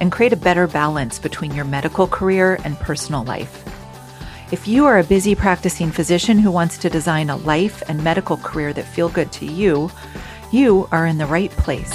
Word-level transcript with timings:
and 0.00 0.12
create 0.12 0.32
a 0.32 0.36
better 0.36 0.66
balance 0.66 1.18
between 1.18 1.54
your 1.54 1.64
medical 1.64 2.06
career 2.06 2.58
and 2.64 2.78
personal 2.78 3.24
life. 3.24 3.64
If 4.50 4.66
you 4.66 4.86
are 4.86 4.98
a 4.98 5.04
busy 5.04 5.34
practicing 5.34 5.90
physician 5.90 6.38
who 6.38 6.50
wants 6.50 6.78
to 6.78 6.88
design 6.88 7.28
a 7.28 7.36
life 7.36 7.82
and 7.88 8.02
medical 8.02 8.38
career 8.38 8.72
that 8.72 8.86
feel 8.86 9.08
good 9.08 9.30
to 9.32 9.46
you, 9.46 9.90
you 10.50 10.88
are 10.90 11.06
in 11.06 11.18
the 11.18 11.26
right 11.26 11.50
place. 11.50 11.92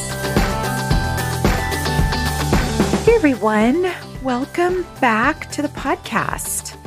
Hey 3.05 3.15
everyone, 3.15 3.91
welcome 4.21 4.85
back 5.01 5.49
to 5.51 5.61
the 5.61 5.67
podcast. 5.69 6.77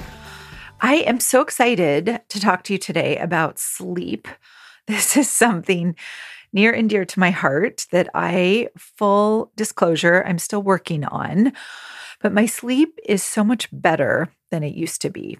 I 0.81 0.97
am 0.99 1.19
so 1.19 1.41
excited 1.41 2.21
to 2.29 2.41
talk 2.41 2.63
to 2.65 2.75
you 2.75 2.79
today 2.79 3.17
about 3.17 3.59
sleep. 3.59 4.29
This 4.87 5.17
is 5.17 5.29
something 5.29 5.97
near 6.57 6.73
and 6.73 6.89
dear 6.89 7.05
to 7.05 7.21
my 7.21 7.31
heart 7.31 7.87
that 7.93 8.09
I, 8.15 8.71
full 8.79 9.53
disclosure, 9.57 10.25
I'm 10.27 10.39
still 10.39 10.63
working 10.63 11.05
on. 11.05 11.53
But 12.23 12.33
my 12.33 12.47
sleep 12.47 12.99
is 13.05 13.23
so 13.23 13.45
much 13.45 13.69
better 13.71 14.33
than 14.51 14.65
it 14.65 14.75
used 14.75 15.03
to 15.03 15.11
be. 15.11 15.39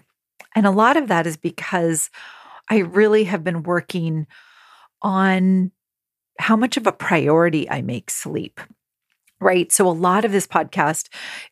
And 0.55 0.67
a 0.67 0.71
lot 0.71 0.95
of 0.95 1.07
that 1.07 1.25
is 1.25 1.35
because 1.35 2.11
I 2.69 2.77
really 2.77 3.23
have 3.23 3.43
been 3.43 3.63
working 3.63 4.27
on 5.01 5.71
how 6.39 6.55
much 6.55 6.77
of 6.77 6.85
a 6.85 6.91
priority 6.91 7.67
I 7.67 7.81
make 7.81 8.11
sleep. 8.11 8.61
Right. 9.39 9.71
So, 9.71 9.87
a 9.87 9.91
lot 9.91 10.25
of 10.25 10.31
this 10.31 10.47
podcast, 10.47 11.09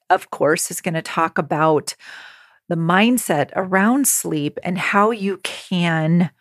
of 0.10 0.32
course, 0.32 0.72
is 0.72 0.82
going 0.82 0.96
to 0.96 1.04
talk 1.04 1.38
about 1.38 1.96
the 2.68 2.76
mindset 2.76 3.52
around 3.56 4.08
sleep 4.08 4.58
and 4.64 4.78
how 4.78 5.12
you 5.12 5.40
can 5.44 6.32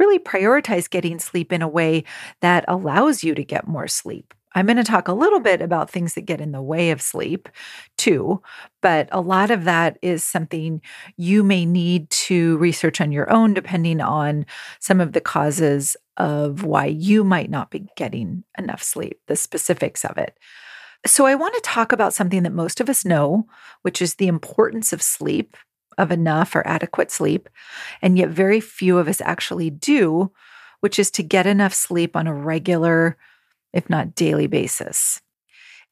really 0.00 0.18
prioritize 0.18 0.90
getting 0.90 1.20
sleep 1.20 1.52
in 1.52 1.62
a 1.62 1.68
way 1.68 2.02
that 2.40 2.64
allows 2.66 3.22
you 3.22 3.34
to 3.36 3.44
get 3.44 3.68
more 3.68 3.86
sleep. 3.86 4.34
I'm 4.54 4.66
going 4.66 4.78
to 4.78 4.84
talk 4.84 5.06
a 5.06 5.12
little 5.12 5.38
mm-hmm. 5.38 5.44
bit 5.44 5.60
about 5.62 5.90
things 5.90 6.14
that 6.14 6.22
get 6.22 6.40
in 6.40 6.52
the 6.52 6.62
way 6.62 6.90
of 6.90 7.00
sleep 7.00 7.48
too, 7.96 8.42
but 8.82 9.08
a 9.12 9.20
lot 9.20 9.50
of 9.50 9.64
that 9.64 9.98
is 10.02 10.24
something 10.24 10.80
you 11.16 11.44
may 11.44 11.64
need 11.64 12.10
to 12.10 12.56
research 12.58 13.00
on 13.00 13.12
your 13.12 13.30
own, 13.30 13.54
depending 13.54 14.00
on 14.00 14.46
some 14.80 15.00
of 15.00 15.12
the 15.12 15.20
causes 15.20 15.96
of 16.16 16.64
why 16.64 16.86
you 16.86 17.22
might 17.22 17.50
not 17.50 17.70
be 17.70 17.86
getting 17.96 18.42
enough 18.58 18.82
sleep, 18.82 19.20
the 19.28 19.36
specifics 19.36 20.04
of 20.04 20.18
it. 20.18 20.36
So, 21.06 21.24
I 21.24 21.34
want 21.34 21.54
to 21.54 21.60
talk 21.62 21.92
about 21.92 22.12
something 22.12 22.42
that 22.42 22.52
most 22.52 22.78
of 22.78 22.90
us 22.90 23.06
know, 23.06 23.46
which 23.80 24.02
is 24.02 24.16
the 24.16 24.28
importance 24.28 24.92
of 24.92 25.00
sleep 25.00 25.56
of 25.98 26.10
enough 26.10 26.54
or 26.54 26.66
adequate 26.66 27.10
sleep, 27.10 27.48
and 28.02 28.18
yet 28.18 28.28
very 28.28 28.60
few 28.60 28.98
of 28.98 29.08
us 29.08 29.20
actually 29.20 29.70
do, 29.70 30.30
which 30.80 30.98
is 30.98 31.10
to 31.12 31.22
get 31.22 31.46
enough 31.46 31.74
sleep 31.74 32.16
on 32.16 32.26
a 32.26 32.34
regular, 32.34 33.16
if 33.72 33.88
not 33.90 34.14
daily 34.14 34.46
basis. 34.46 35.20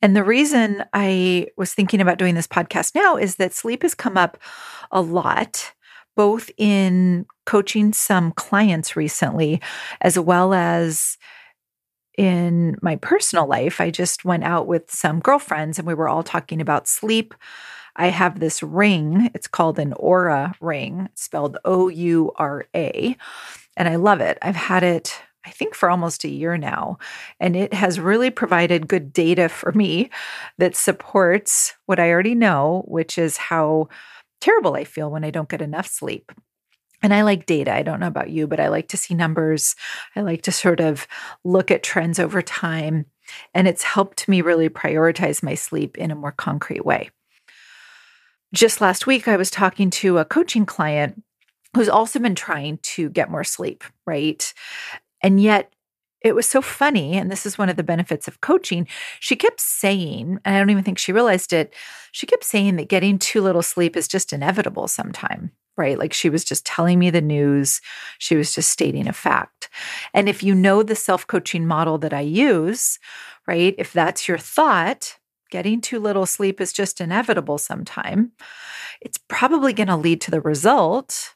And 0.00 0.14
the 0.14 0.24
reason 0.24 0.84
I 0.92 1.48
was 1.56 1.74
thinking 1.74 2.00
about 2.00 2.18
doing 2.18 2.34
this 2.34 2.46
podcast 2.46 2.94
now 2.94 3.16
is 3.16 3.36
that 3.36 3.52
sleep 3.52 3.82
has 3.82 3.94
come 3.94 4.16
up 4.16 4.38
a 4.92 5.00
lot, 5.00 5.72
both 6.16 6.50
in 6.56 7.26
coaching 7.46 7.92
some 7.92 8.32
clients 8.32 8.94
recently, 8.96 9.60
as 10.00 10.18
well 10.18 10.54
as 10.54 11.18
in 12.16 12.76
my 12.82 12.96
personal 12.96 13.46
life. 13.46 13.80
I 13.80 13.90
just 13.90 14.24
went 14.24 14.44
out 14.44 14.66
with 14.66 14.90
some 14.90 15.20
girlfriends 15.20 15.78
and 15.78 15.86
we 15.86 15.94
were 15.94 16.08
all 16.08 16.22
talking 16.22 16.60
about 16.60 16.88
sleep 16.88 17.34
I 17.98 18.08
have 18.08 18.38
this 18.38 18.62
ring. 18.62 19.30
It's 19.34 19.48
called 19.48 19.78
an 19.78 19.92
Oura 19.94 20.54
ring, 20.60 21.08
spelled 21.14 21.58
O 21.64 21.88
U 21.88 22.32
R 22.36 22.64
A. 22.74 23.16
And 23.76 23.88
I 23.88 23.96
love 23.96 24.20
it. 24.20 24.38
I've 24.40 24.56
had 24.56 24.84
it, 24.84 25.20
I 25.44 25.50
think, 25.50 25.74
for 25.74 25.90
almost 25.90 26.24
a 26.24 26.28
year 26.28 26.56
now. 26.56 26.98
And 27.40 27.56
it 27.56 27.74
has 27.74 28.00
really 28.00 28.30
provided 28.30 28.88
good 28.88 29.12
data 29.12 29.48
for 29.48 29.72
me 29.72 30.10
that 30.58 30.76
supports 30.76 31.74
what 31.86 31.98
I 31.98 32.10
already 32.10 32.36
know, 32.36 32.84
which 32.86 33.18
is 33.18 33.36
how 33.36 33.88
terrible 34.40 34.74
I 34.74 34.84
feel 34.84 35.10
when 35.10 35.24
I 35.24 35.30
don't 35.30 35.48
get 35.48 35.60
enough 35.60 35.88
sleep. 35.88 36.30
And 37.02 37.14
I 37.14 37.22
like 37.22 37.46
data. 37.46 37.72
I 37.72 37.82
don't 37.82 38.00
know 38.00 38.08
about 38.08 38.30
you, 38.30 38.46
but 38.46 38.60
I 38.60 38.68
like 38.68 38.88
to 38.88 38.96
see 38.96 39.14
numbers. 39.14 39.76
I 40.16 40.20
like 40.22 40.42
to 40.42 40.52
sort 40.52 40.80
of 40.80 41.06
look 41.44 41.70
at 41.70 41.82
trends 41.82 42.18
over 42.18 42.42
time. 42.42 43.06
And 43.54 43.68
it's 43.68 43.82
helped 43.82 44.28
me 44.28 44.40
really 44.40 44.68
prioritize 44.68 45.42
my 45.42 45.54
sleep 45.54 45.98
in 45.98 46.10
a 46.10 46.16
more 46.16 46.32
concrete 46.32 46.84
way. 46.84 47.10
Just 48.54 48.80
last 48.80 49.06
week, 49.06 49.28
I 49.28 49.36
was 49.36 49.50
talking 49.50 49.90
to 49.90 50.18
a 50.18 50.24
coaching 50.24 50.64
client 50.64 51.22
who's 51.74 51.88
also 51.88 52.18
been 52.18 52.34
trying 52.34 52.78
to 52.78 53.10
get 53.10 53.30
more 53.30 53.44
sleep, 53.44 53.84
right? 54.06 54.52
And 55.22 55.40
yet, 55.40 55.72
it 56.22 56.34
was 56.34 56.48
so 56.48 56.60
funny. 56.60 57.14
And 57.14 57.30
this 57.30 57.46
is 57.46 57.58
one 57.58 57.68
of 57.68 57.76
the 57.76 57.82
benefits 57.82 58.26
of 58.26 58.40
coaching. 58.40 58.88
She 59.20 59.36
kept 59.36 59.60
saying, 59.60 60.38
and 60.44 60.54
I 60.56 60.58
don't 60.58 60.70
even 60.70 60.82
think 60.82 60.98
she 60.98 61.12
realized 61.12 61.52
it, 61.52 61.74
she 62.10 62.26
kept 62.26 62.44
saying 62.44 62.76
that 62.76 62.88
getting 62.88 63.18
too 63.18 63.40
little 63.40 63.62
sleep 63.62 63.96
is 63.96 64.08
just 64.08 64.32
inevitable 64.32 64.88
sometime, 64.88 65.52
right? 65.76 65.98
Like 65.98 66.12
she 66.12 66.28
was 66.28 66.44
just 66.44 66.66
telling 66.66 66.98
me 66.98 67.10
the 67.10 67.20
news. 67.20 67.80
She 68.18 68.34
was 68.34 68.52
just 68.52 68.70
stating 68.70 69.06
a 69.06 69.12
fact. 69.12 69.68
And 70.12 70.28
if 70.28 70.42
you 70.42 70.54
know 70.54 70.82
the 70.82 70.96
self 70.96 71.26
coaching 71.26 71.66
model 71.66 71.98
that 71.98 72.12
I 72.12 72.20
use, 72.20 72.98
right, 73.46 73.74
if 73.78 73.92
that's 73.92 74.26
your 74.26 74.38
thought, 74.38 75.18
getting 75.50 75.80
too 75.80 75.98
little 76.00 76.26
sleep 76.26 76.60
is 76.60 76.72
just 76.72 77.00
inevitable 77.00 77.58
sometime, 77.58 78.32
it's 79.00 79.18
probably 79.28 79.72
going 79.72 79.88
to 79.88 79.96
lead 79.96 80.20
to 80.22 80.30
the 80.30 80.40
result, 80.40 81.34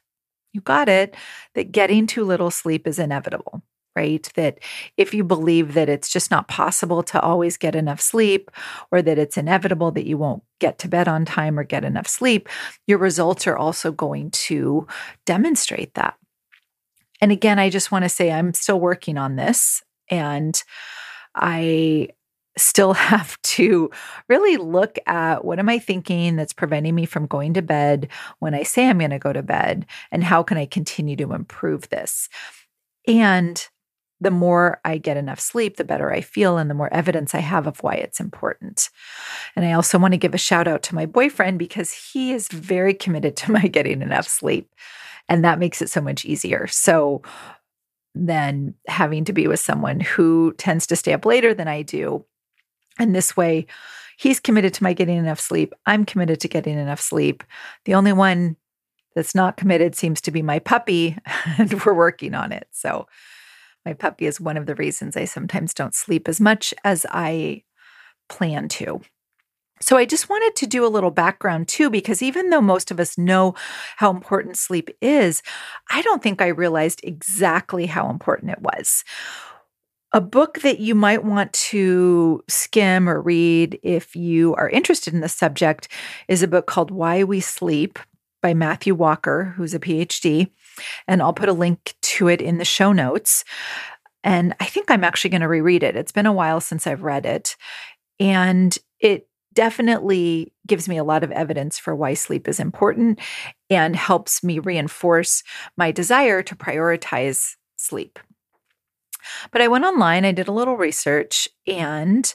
you 0.53 0.61
got 0.61 0.89
it, 0.89 1.15
that 1.55 1.71
getting 1.71 2.07
too 2.07 2.23
little 2.23 2.51
sleep 2.51 2.87
is 2.87 2.99
inevitable, 2.99 3.63
right? 3.95 4.29
That 4.35 4.59
if 4.97 5.13
you 5.13 5.23
believe 5.23 5.73
that 5.73 5.89
it's 5.89 6.09
just 6.09 6.31
not 6.31 6.47
possible 6.47 7.03
to 7.03 7.19
always 7.19 7.57
get 7.57 7.75
enough 7.75 8.01
sleep 8.01 8.51
or 8.91 9.01
that 9.01 9.17
it's 9.17 9.37
inevitable 9.37 9.91
that 9.91 10.05
you 10.05 10.17
won't 10.17 10.43
get 10.59 10.79
to 10.79 10.87
bed 10.87 11.07
on 11.07 11.25
time 11.25 11.57
or 11.57 11.63
get 11.63 11.83
enough 11.83 12.07
sleep, 12.07 12.49
your 12.87 12.99
results 12.99 13.47
are 13.47 13.57
also 13.57 13.91
going 13.91 14.31
to 14.31 14.87
demonstrate 15.25 15.93
that. 15.95 16.15
And 17.21 17.31
again, 17.31 17.57
I 17.57 17.69
just 17.69 17.91
want 17.91 18.03
to 18.03 18.09
say 18.09 18.31
I'm 18.31 18.53
still 18.53 18.79
working 18.79 19.17
on 19.17 19.35
this 19.37 19.81
and 20.09 20.61
I 21.35 22.09
still 22.57 22.93
have 23.11 23.41
to 23.41 23.89
really 24.29 24.57
look 24.57 24.97
at 25.05 25.45
what 25.45 25.59
am 25.59 25.69
I 25.69 25.79
thinking 25.79 26.35
that's 26.35 26.53
preventing 26.53 26.95
me 26.95 27.05
from 27.05 27.25
going 27.25 27.53
to 27.55 27.61
bed 27.61 28.09
when 28.39 28.53
I 28.53 28.63
say 28.63 28.87
I'm 28.87 28.99
going 28.99 29.11
to 29.11 29.19
go 29.19 29.33
to 29.33 29.43
bed 29.43 29.85
and 30.11 30.23
how 30.23 30.43
can 30.43 30.57
I 30.57 30.65
continue 30.65 31.15
to 31.17 31.33
improve 31.33 31.89
this. 31.89 32.29
And 33.07 33.67
the 34.21 34.31
more 34.31 34.79
I 34.85 34.97
get 34.97 35.17
enough 35.17 35.39
sleep, 35.39 35.75
the 35.75 35.83
better 35.83 36.11
I 36.11 36.21
feel, 36.21 36.57
and 36.57 36.69
the 36.69 36.75
more 36.75 36.91
evidence 36.93 37.35
I 37.35 37.39
have 37.39 37.67
of 37.67 37.83
why 37.83 37.95
it's 37.95 38.21
important. 38.21 38.89
And 39.55 39.65
I 39.65 39.73
also 39.73 39.99
want 39.99 40.13
to 40.13 40.17
give 40.17 40.33
a 40.33 40.37
shout 40.37 40.67
out 40.67 40.81
to 40.83 40.95
my 40.95 41.05
boyfriend 41.05 41.59
because 41.59 41.91
he 41.91 42.31
is 42.31 42.47
very 42.47 42.93
committed 42.93 43.35
to 43.37 43.51
my 43.51 43.67
getting 43.67 44.01
enough 44.01 44.27
sleep. 44.27 44.73
And 45.27 45.43
that 45.43 45.59
makes 45.59 45.81
it 45.81 45.89
so 45.89 46.01
much 46.01 46.25
easier. 46.25 46.67
So, 46.67 47.21
than 48.15 48.75
having 48.87 49.25
to 49.25 49.33
be 49.33 49.47
with 49.47 49.59
someone 49.59 49.99
who 49.99 50.53
tends 50.59 50.85
to 50.85 50.95
stay 50.95 51.13
up 51.13 51.25
later 51.25 51.51
than 51.55 51.67
I 51.67 51.81
do 51.81 52.23
and 52.99 53.15
this 53.15 53.35
way, 53.35 53.65
he's 54.17 54.39
committed 54.39 54.73
to 54.75 54.83
my 54.83 54.93
getting 54.93 55.17
enough 55.17 55.39
sleep. 55.39 55.73
I'm 55.85 56.05
committed 56.05 56.39
to 56.41 56.47
getting 56.47 56.77
enough 56.77 57.01
sleep. 57.01 57.43
The 57.85 57.95
only 57.95 58.13
one 58.13 58.57
that's 59.15 59.35
not 59.35 59.57
committed 59.57 59.95
seems 59.95 60.21
to 60.21 60.31
be 60.31 60.41
my 60.41 60.59
puppy, 60.59 61.17
and 61.57 61.83
we're 61.83 61.93
working 61.93 62.33
on 62.33 62.51
it. 62.51 62.67
So, 62.71 63.07
my 63.85 63.93
puppy 63.93 64.25
is 64.27 64.39
one 64.39 64.55
of 64.55 64.65
the 64.65 64.75
reasons 64.75 65.17
I 65.17 65.25
sometimes 65.25 65.73
don't 65.73 65.93
sleep 65.93 66.29
as 66.29 66.39
much 66.39 66.73
as 66.85 67.05
I 67.11 67.63
plan 68.29 68.69
to. 68.69 69.01
So, 69.81 69.97
I 69.97 70.05
just 70.05 70.29
wanted 70.29 70.55
to 70.57 70.67
do 70.67 70.85
a 70.85 70.87
little 70.87 71.11
background 71.11 71.67
too, 71.67 71.89
because 71.89 72.21
even 72.21 72.49
though 72.49 72.61
most 72.61 72.91
of 72.91 72.99
us 72.99 73.17
know 73.17 73.55
how 73.97 74.09
important 74.09 74.57
sleep 74.57 74.89
is, 75.01 75.43
I 75.91 76.01
don't 76.01 76.23
think 76.23 76.41
I 76.41 76.47
realized 76.47 77.01
exactly 77.03 77.85
how 77.85 78.09
important 78.09 78.51
it 78.51 78.61
was. 78.61 79.03
A 80.15 80.21
book 80.21 80.59
that 80.61 80.79
you 80.79 80.93
might 80.93 81.23
want 81.23 81.51
to 81.53 82.43
skim 82.47 83.09
or 83.09 83.19
read 83.19 83.79
if 83.81 84.15
you 84.15 84.53
are 84.55 84.69
interested 84.69 85.11
in 85.11 85.21
the 85.21 85.29
subject 85.29 85.87
is 86.27 86.43
a 86.43 86.47
book 86.47 86.67
called 86.67 86.91
Why 86.91 87.23
We 87.23 87.39
Sleep 87.39 87.97
by 88.39 88.53
Matthew 88.53 88.93
Walker, 88.93 89.55
who's 89.57 89.73
a 89.73 89.79
PhD. 89.79 90.51
And 91.07 91.19
I'll 91.19 91.33
put 91.33 91.49
a 91.49 91.53
link 91.53 91.95
to 92.03 92.27
it 92.27 92.41
in 92.41 92.59
the 92.59 92.65
show 92.65 92.93
notes. 92.93 93.43
And 94.23 94.55
I 94.59 94.65
think 94.65 94.91
I'm 94.91 95.03
actually 95.03 95.31
going 95.31 95.41
to 95.41 95.47
reread 95.47 95.81
it. 95.81 95.95
It's 95.95 96.11
been 96.11 96.27
a 96.27 96.33
while 96.33 96.61
since 96.61 96.85
I've 96.85 97.01
read 97.01 97.25
it. 97.25 97.55
And 98.19 98.77
it 98.99 99.27
definitely 99.53 100.53
gives 100.67 100.87
me 100.87 100.97
a 100.97 101.03
lot 101.03 101.23
of 101.23 101.31
evidence 101.31 101.79
for 101.79 101.95
why 101.95 102.13
sleep 102.13 102.47
is 102.47 102.59
important 102.59 103.19
and 103.69 103.95
helps 103.95 104.43
me 104.43 104.59
reinforce 104.59 105.41
my 105.75 105.91
desire 105.91 106.43
to 106.43 106.55
prioritize 106.55 107.55
sleep. 107.77 108.19
But 109.51 109.61
I 109.61 109.67
went 109.67 109.85
online, 109.85 110.25
I 110.25 110.31
did 110.31 110.47
a 110.47 110.53
little 110.53 110.77
research, 110.77 111.47
and 111.67 112.33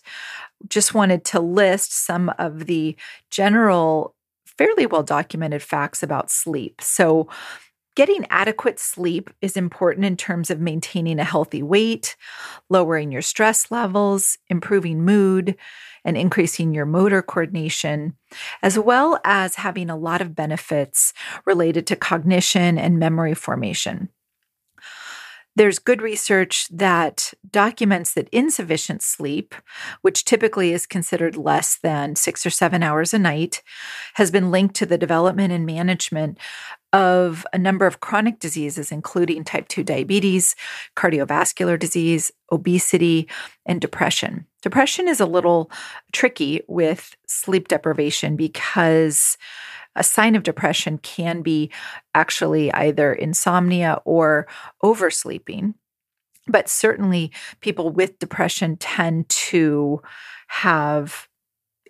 just 0.69 0.95
wanted 0.95 1.25
to 1.27 1.41
list 1.41 1.93
some 1.93 2.33
of 2.39 2.67
the 2.67 2.97
general, 3.31 4.15
fairly 4.47 4.87
well 4.87 5.03
documented 5.03 5.63
facts 5.63 6.03
about 6.03 6.31
sleep. 6.31 6.81
So, 6.81 7.29
Getting 7.99 8.27
adequate 8.31 8.79
sleep 8.79 9.29
is 9.43 9.57
important 9.57 10.07
in 10.07 10.17
terms 10.17 10.53
of 10.53 10.61
maintaining 10.61 11.19
a 11.19 11.25
healthy 11.25 11.65
weight, 11.65 12.15
lowering 12.71 13.11
your 13.11 13.23
stress 13.23 13.73
levels, 13.73 14.39
improving 14.47 15.05
mood, 15.05 15.57
and 16.05 16.17
increasing 16.17 16.73
your 16.73 16.87
motor 16.87 17.23
coordination, 17.23 18.15
as 18.63 18.79
well 18.79 19.19
as 19.25 19.57
having 19.57 19.91
a 19.91 19.97
lot 19.97 20.21
of 20.21 20.37
benefits 20.37 21.13
related 21.45 21.89
to 21.89 21.97
cognition 21.97 22.79
and 22.79 23.01
memory 23.01 23.35
formation. 23.35 24.11
There's 25.59 25.81
good 25.81 26.01
research 26.01 26.69
that 26.69 27.35
documents 27.51 28.15
that 28.15 28.29
insufficient 28.31 29.03
sleep, 29.03 29.57
which 30.03 30.25
typically 30.25 30.73
is 30.73 30.87
considered 30.87 31.37
less 31.37 31.75
than 31.75 32.15
six 32.15 32.47
or 32.47 32.51
seven 32.51 32.85
hours 32.85 33.13
a 33.13 33.19
night, 33.19 33.65
has 34.15 34.31
been 34.31 34.53
linked 34.53 34.77
to 34.77 34.87
the 34.87 34.97
development 34.97 35.53
and 35.53 35.67
management 35.67 36.39
of 36.93 37.45
a 37.53 37.59
number 37.59 37.87
of 37.87 37.99
chronic 37.99 38.39
diseases, 38.39 38.93
including 38.93 39.43
type 39.43 39.67
2 39.67 39.83
diabetes, 39.83 40.55
cardiovascular 40.95 41.77
disease, 41.77 42.31
obesity, 42.53 43.29
and 43.67 43.81
depression. 43.81 44.47
Depression 44.63 45.09
is 45.09 45.19
a 45.19 45.27
little 45.27 45.73
tricky 46.13 46.63
with 46.69 47.17
sleep 47.27 47.67
deprivation 47.67 48.37
because 48.37 49.37
a 49.99 50.05
sign 50.05 50.37
of 50.37 50.43
depression 50.43 50.99
can 50.99 51.43
be 51.43 51.71
actually 52.15 52.73
either 52.73 53.13
insomnia 53.13 54.01
or 54.05 54.47
oversleeping. 54.83 55.75
But 56.47 56.69
certainly, 56.69 57.31
people 57.61 57.91
with 57.91 58.19
depression 58.19 58.77
tend 58.77 59.29
to 59.29 60.01
have 60.49 61.29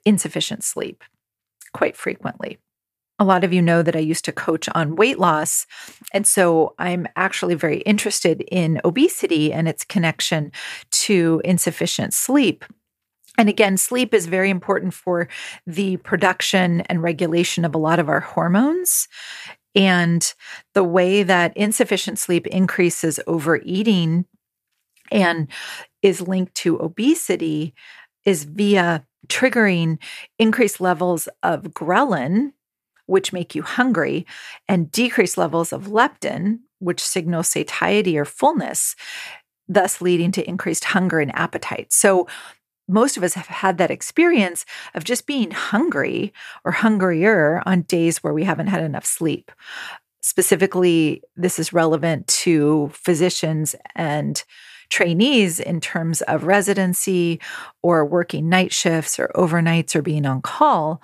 insufficient 0.04 0.64
sleep 0.64 1.04
quite 1.72 1.96
frequently. 1.96 2.58
A 3.20 3.24
lot 3.24 3.44
of 3.44 3.52
you 3.52 3.60
know 3.60 3.82
that 3.82 3.96
I 3.96 4.00
used 4.00 4.24
to 4.26 4.32
coach 4.32 4.68
on 4.74 4.96
weight 4.96 5.18
loss. 5.18 5.66
And 6.12 6.26
so 6.26 6.74
I'm 6.78 7.06
actually 7.16 7.54
very 7.54 7.78
interested 7.78 8.42
in 8.50 8.80
obesity 8.84 9.52
and 9.52 9.68
its 9.68 9.84
connection 9.84 10.52
to 10.90 11.42
insufficient 11.44 12.14
sleep. 12.14 12.64
And 13.38 13.48
again, 13.48 13.76
sleep 13.76 14.12
is 14.12 14.26
very 14.26 14.50
important 14.50 14.92
for 14.92 15.28
the 15.66 15.96
production 15.98 16.82
and 16.82 17.02
regulation 17.02 17.64
of 17.64 17.74
a 17.74 17.78
lot 17.78 18.00
of 18.00 18.08
our 18.08 18.20
hormones. 18.20 19.08
And 19.74 20.34
the 20.74 20.84
way 20.84 21.22
that 21.22 21.56
insufficient 21.56 22.18
sleep 22.18 22.48
increases 22.48 23.20
overeating 23.28 24.26
and 25.12 25.48
is 26.02 26.20
linked 26.20 26.54
to 26.56 26.80
obesity 26.80 27.74
is 28.24 28.44
via 28.44 29.06
triggering 29.28 29.98
increased 30.38 30.80
levels 30.80 31.28
of 31.42 31.62
ghrelin, 31.62 32.52
which 33.06 33.32
make 33.32 33.54
you 33.54 33.62
hungry, 33.62 34.26
and 34.68 34.90
decreased 34.90 35.38
levels 35.38 35.72
of 35.72 35.86
leptin, 35.86 36.58
which 36.78 37.00
signal 37.00 37.42
satiety 37.42 38.18
or 38.18 38.24
fullness, 38.24 38.96
thus 39.68 40.00
leading 40.00 40.32
to 40.32 40.48
increased 40.48 40.84
hunger 40.84 41.20
and 41.20 41.34
appetite. 41.34 41.92
So, 41.92 42.26
most 42.88 43.16
of 43.16 43.22
us 43.22 43.34
have 43.34 43.46
had 43.46 43.78
that 43.78 43.90
experience 43.90 44.64
of 44.94 45.04
just 45.04 45.26
being 45.26 45.50
hungry 45.50 46.32
or 46.64 46.72
hungrier 46.72 47.62
on 47.66 47.82
days 47.82 48.18
where 48.18 48.32
we 48.32 48.44
haven't 48.44 48.68
had 48.68 48.82
enough 48.82 49.04
sleep. 49.04 49.52
Specifically, 50.20 51.22
this 51.36 51.58
is 51.58 51.72
relevant 51.72 52.26
to 52.28 52.90
physicians 52.92 53.76
and 53.94 54.42
trainees 54.90 55.60
in 55.60 55.80
terms 55.80 56.22
of 56.22 56.44
residency 56.44 57.40
or 57.82 58.04
working 58.04 58.48
night 58.48 58.72
shifts 58.72 59.18
or 59.18 59.30
overnights 59.34 59.94
or 59.94 60.02
being 60.02 60.26
on 60.26 60.42
call. 60.42 61.02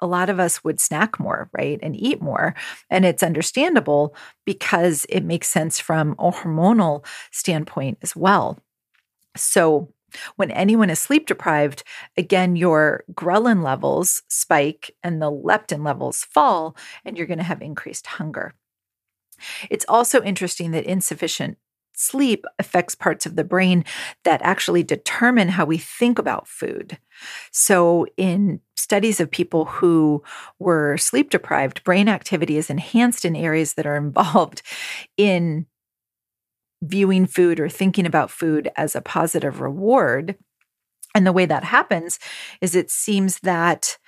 A 0.00 0.06
lot 0.06 0.30
of 0.30 0.40
us 0.40 0.64
would 0.64 0.80
snack 0.80 1.20
more, 1.20 1.50
right? 1.52 1.78
And 1.82 1.94
eat 1.94 2.22
more. 2.22 2.54
And 2.88 3.04
it's 3.04 3.22
understandable 3.22 4.14
because 4.46 5.04
it 5.10 5.22
makes 5.22 5.48
sense 5.48 5.78
from 5.78 6.12
a 6.12 6.30
hormonal 6.30 7.04
standpoint 7.30 7.98
as 8.02 8.16
well. 8.16 8.58
So, 9.36 9.92
when 10.36 10.50
anyone 10.50 10.90
is 10.90 10.98
sleep 10.98 11.26
deprived, 11.26 11.82
again, 12.16 12.56
your 12.56 13.04
ghrelin 13.12 13.62
levels 13.62 14.22
spike 14.28 14.94
and 15.02 15.20
the 15.20 15.30
leptin 15.30 15.84
levels 15.84 16.24
fall, 16.24 16.76
and 17.04 17.16
you're 17.16 17.26
going 17.26 17.38
to 17.38 17.44
have 17.44 17.62
increased 17.62 18.06
hunger. 18.06 18.54
It's 19.70 19.86
also 19.88 20.22
interesting 20.22 20.72
that 20.72 20.84
insufficient 20.84 21.58
sleep 21.94 22.46
affects 22.58 22.94
parts 22.94 23.26
of 23.26 23.36
the 23.36 23.44
brain 23.44 23.84
that 24.24 24.40
actually 24.42 24.82
determine 24.82 25.48
how 25.48 25.64
we 25.64 25.78
think 25.78 26.18
about 26.18 26.48
food. 26.48 26.98
So, 27.52 28.06
in 28.16 28.60
studies 28.76 29.20
of 29.20 29.30
people 29.30 29.66
who 29.66 30.22
were 30.58 30.96
sleep 30.96 31.30
deprived, 31.30 31.84
brain 31.84 32.08
activity 32.08 32.56
is 32.56 32.70
enhanced 32.70 33.24
in 33.24 33.36
areas 33.36 33.74
that 33.74 33.86
are 33.86 33.96
involved 33.96 34.62
in 35.16 35.66
viewing 36.82 37.26
food 37.26 37.60
or 37.60 37.68
thinking 37.68 38.06
about 38.06 38.30
food 38.30 38.70
as 38.76 38.96
a 38.96 39.00
positive 39.00 39.60
reward. 39.60 40.36
And 41.14 41.26
the 41.26 41.32
way 41.32 41.46
that 41.46 41.64
happens 41.64 42.18
is 42.60 42.74
it 42.74 42.90
seems 42.90 43.40
that 43.40 43.98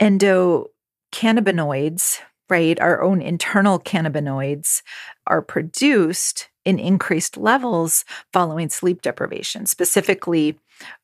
endocannabinoids, 0.00 2.20
right, 2.48 2.80
our 2.80 3.02
own 3.02 3.22
internal 3.22 3.80
cannabinoids, 3.80 4.82
are 5.26 5.42
produced 5.42 6.48
in 6.64 6.78
increased 6.78 7.36
levels 7.36 8.04
following 8.32 8.68
sleep 8.68 9.02
deprivation, 9.02 9.66
specifically 9.66 10.56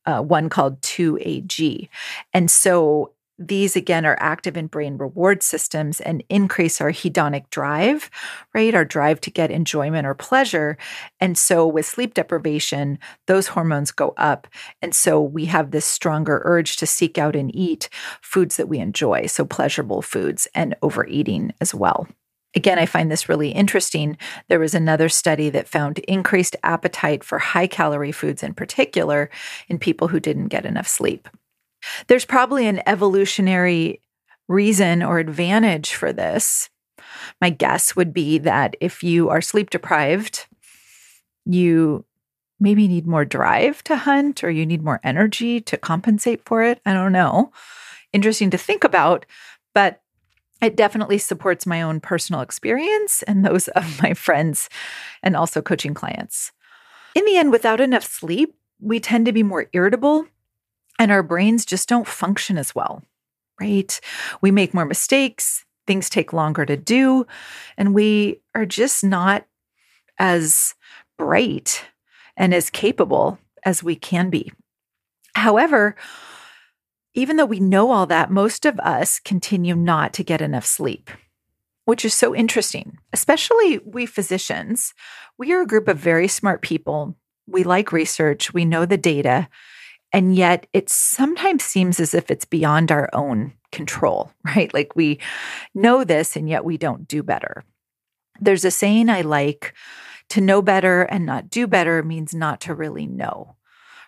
uh, 0.05 0.21
one 0.21 0.49
called 0.49 0.81
2AG. 0.83 1.89
And 2.35 2.51
so 2.51 3.13
these 3.39 3.77
again 3.77 4.05
are 4.05 4.17
active 4.21 4.57
in 4.57 4.67
brain 4.67 4.97
reward 4.97 5.43
systems 5.43 6.01
and 6.01 6.23
increase 6.29 6.81
our 6.81 6.91
hedonic 6.91 7.49
drive, 7.51 8.11
right? 8.55 8.75
Our 8.75 8.85
drive 8.85 9.21
to 9.23 9.31
get 9.31 9.51
enjoyment 9.51 10.07
or 10.07 10.15
pleasure. 10.15 10.77
And 11.21 11.37
so 11.37 11.67
with 11.67 11.87
sleep 11.87 12.15
deprivation, 12.15 12.99
those 13.27 13.49
hormones 13.49 13.91
go 13.91 14.15
up. 14.17 14.47
And 14.81 14.95
so 14.95 15.21
we 15.21 15.47
have 15.47 15.71
this 15.71 15.85
stronger 15.85 16.43
urge 16.45 16.77
to 16.77 16.87
seek 16.87 17.19
out 17.19 17.35
and 17.35 17.55
eat 17.55 17.89
foods 18.21 18.57
that 18.57 18.69
we 18.69 18.79
enjoy. 18.79 19.27
So 19.27 19.45
pleasurable 19.45 20.03
foods 20.03 20.47
and 20.55 20.77
overeating 20.83 21.53
as 21.61 21.75
well. 21.75 22.07
Again, 22.55 22.79
I 22.79 22.85
find 22.85 23.11
this 23.11 23.31
really 23.31 23.51
interesting. 23.51 24.19
There 24.49 24.61
was 24.61 24.75
another 24.75 25.09
study 25.09 25.49
that 25.51 25.69
found 25.69 26.01
increased 26.01 26.55
appetite 26.63 27.25
for 27.25 27.39
high 27.39 27.67
calorie 27.67 28.13
foods 28.13 28.43
in 28.43 28.53
particular 28.53 29.31
in 29.69 29.79
people 29.79 30.09
who 30.09 30.21
didn't 30.21 30.49
get 30.49 30.67
enough 30.67 30.87
sleep. 30.87 31.29
There's 32.07 32.25
probably 32.25 32.67
an 32.67 32.83
evolutionary 32.87 34.01
reason 34.49 35.03
or 35.03 35.19
advantage 35.19 35.95
for 35.95 36.13
this. 36.13 36.69
My 37.41 37.51
guess 37.51 37.97
would 37.97 38.13
be 38.13 38.39
that 38.39 38.77
if 38.81 39.03
you 39.03 39.29
are 39.29 39.41
sleep 39.41 39.71
deprived, 39.71 40.47
you 41.45 42.05
maybe 42.61 42.87
need 42.87 43.07
more 43.07 43.25
drive 43.25 43.83
to 43.85 43.97
hunt 43.97 44.45
or 44.45 44.51
you 44.51 44.65
need 44.65 44.83
more 44.83 45.01
energy 45.03 45.61
to 45.61 45.77
compensate 45.77 46.45
for 46.45 46.63
it. 46.63 46.81
I 46.87 46.93
don't 46.93 47.13
know. 47.13 47.53
Interesting 48.13 48.51
to 48.51 48.59
think 48.59 48.85
about, 48.85 49.27
but 49.75 50.01
it 50.61 50.77
definitely 50.77 51.19
supports 51.19 51.67
my 51.67 51.83
own 51.83 51.99
personal 51.99 52.41
experience 52.41 53.25
and 53.25 53.45
those 53.45 53.67
of 53.69 54.01
my 54.01 54.15
friends 54.15 54.69
and 55.23 55.37
also 55.37 55.61
coaching 55.61 55.95
clients. 55.95 56.53
In 57.15 57.25
the 57.25 57.37
end, 57.37 57.51
without 57.51 57.81
enough 57.81 58.05
sleep, 58.05 58.55
we 58.81 59.01
tend 59.01 59.27
to 59.27 59.33
be 59.33 59.43
more 59.43 59.67
irritable 59.73 60.27
and 61.03 61.11
our 61.11 61.25
brains 61.25 61.65
just 61.65 61.89
don't 61.89 62.07
function 62.07 62.57
as 62.57 62.77
well, 62.77 63.03
right? 63.61 64.01
We 64.41 64.53
make 64.53 64.73
more 64.73 64.85
mistakes, 64.85 65.65
things 65.85 66.09
take 66.09 66.33
longer 66.33 66.65
to 66.65 66.77
do, 66.77 67.27
and 67.77 67.93
we 67.93 68.41
are 68.55 68.65
just 68.65 69.03
not 69.03 69.45
as 70.17 70.77
bright 71.19 71.85
and 72.37 72.55
as 72.55 72.71
capable 72.71 73.37
as 73.65 73.83
we 73.83 73.97
can 73.97 74.31
be. 74.31 74.53
However, 75.35 75.97
even 77.15 77.37
though 77.37 77.47
we 77.47 77.59
know 77.59 77.91
all 77.91 78.07
that, 78.07 78.31
most 78.31 78.65
of 78.65 78.79
us 78.79 79.19
continue 79.19 79.75
not 79.75 80.13
to 80.13 80.23
get 80.23 80.41
enough 80.41 80.65
sleep, 80.65 81.11
which 81.85 82.05
is 82.05 82.15
so 82.15 82.33
interesting, 82.33 82.97
especially 83.13 83.81
we 83.85 84.07
physicians. 84.07 84.95
We 85.37 85.53
are 85.53 85.63
a 85.63 85.67
group 85.67 85.89
of 85.89 85.99
very 85.99 86.29
smart 86.29 86.63
people. 86.63 87.17
We 87.49 87.65
like 87.65 87.91
research, 87.91 88.55
we 88.55 88.65
know 88.65 88.87
the 88.87 88.97
data, 88.97 89.49
and 90.13 90.35
yet 90.35 90.67
it 90.73 90.91
sometimes 90.91 91.65
seems 91.65 91.99
as 91.99 92.15
if 92.15 92.31
it's 92.31 92.45
beyond 92.45 92.93
our 92.93 93.09
own 93.13 93.55
control, 93.71 94.31
right? 94.45 94.73
Like 94.73 94.95
we 94.95 95.19
know 95.75 96.05
this 96.05 96.37
and 96.37 96.49
yet 96.49 96.65
we 96.65 96.77
don't 96.77 97.09
do 97.09 97.23
better. 97.23 97.65
There's 98.41 98.65
a 98.65 98.71
saying 98.71 99.09
I 99.09 99.23
like 99.23 99.75
to 100.31 100.41
know 100.41 100.63
better 100.63 101.03
and 101.03 101.27
not 101.27 101.51
do 101.51 101.67
better 101.67 102.03
means 102.03 102.35
not 102.35 102.61
to 102.63 102.75
really 102.75 103.07
know, 103.07 103.57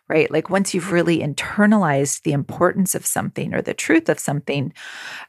right? 0.08 0.30
Like 0.30 0.50
once 0.50 0.72
you've 0.72 0.92
really 0.92 1.18
internalized 1.18 2.22
the 2.22 2.32
importance 2.32 2.94
of 2.94 3.06
something 3.06 3.54
or 3.54 3.62
the 3.62 3.74
truth 3.74 4.08
of 4.08 4.18
something, 4.18 4.72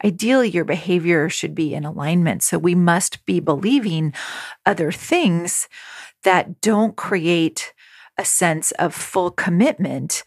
ideally 0.04 0.50
your 0.50 0.66
behavior 0.66 1.30
should 1.30 1.54
be 1.54 1.74
in 1.74 1.86
alignment. 1.86 2.44
So 2.44 2.58
we 2.58 2.76
must 2.76 3.26
be 3.26 3.40
believing 3.40 4.14
other 4.66 4.92
things 4.92 5.68
that 6.24 6.62
don't 6.62 6.96
create 6.96 7.74
a 8.18 8.26
sense 8.26 8.72
of 8.72 8.96
full 8.96 9.32
commitment 9.32 10.24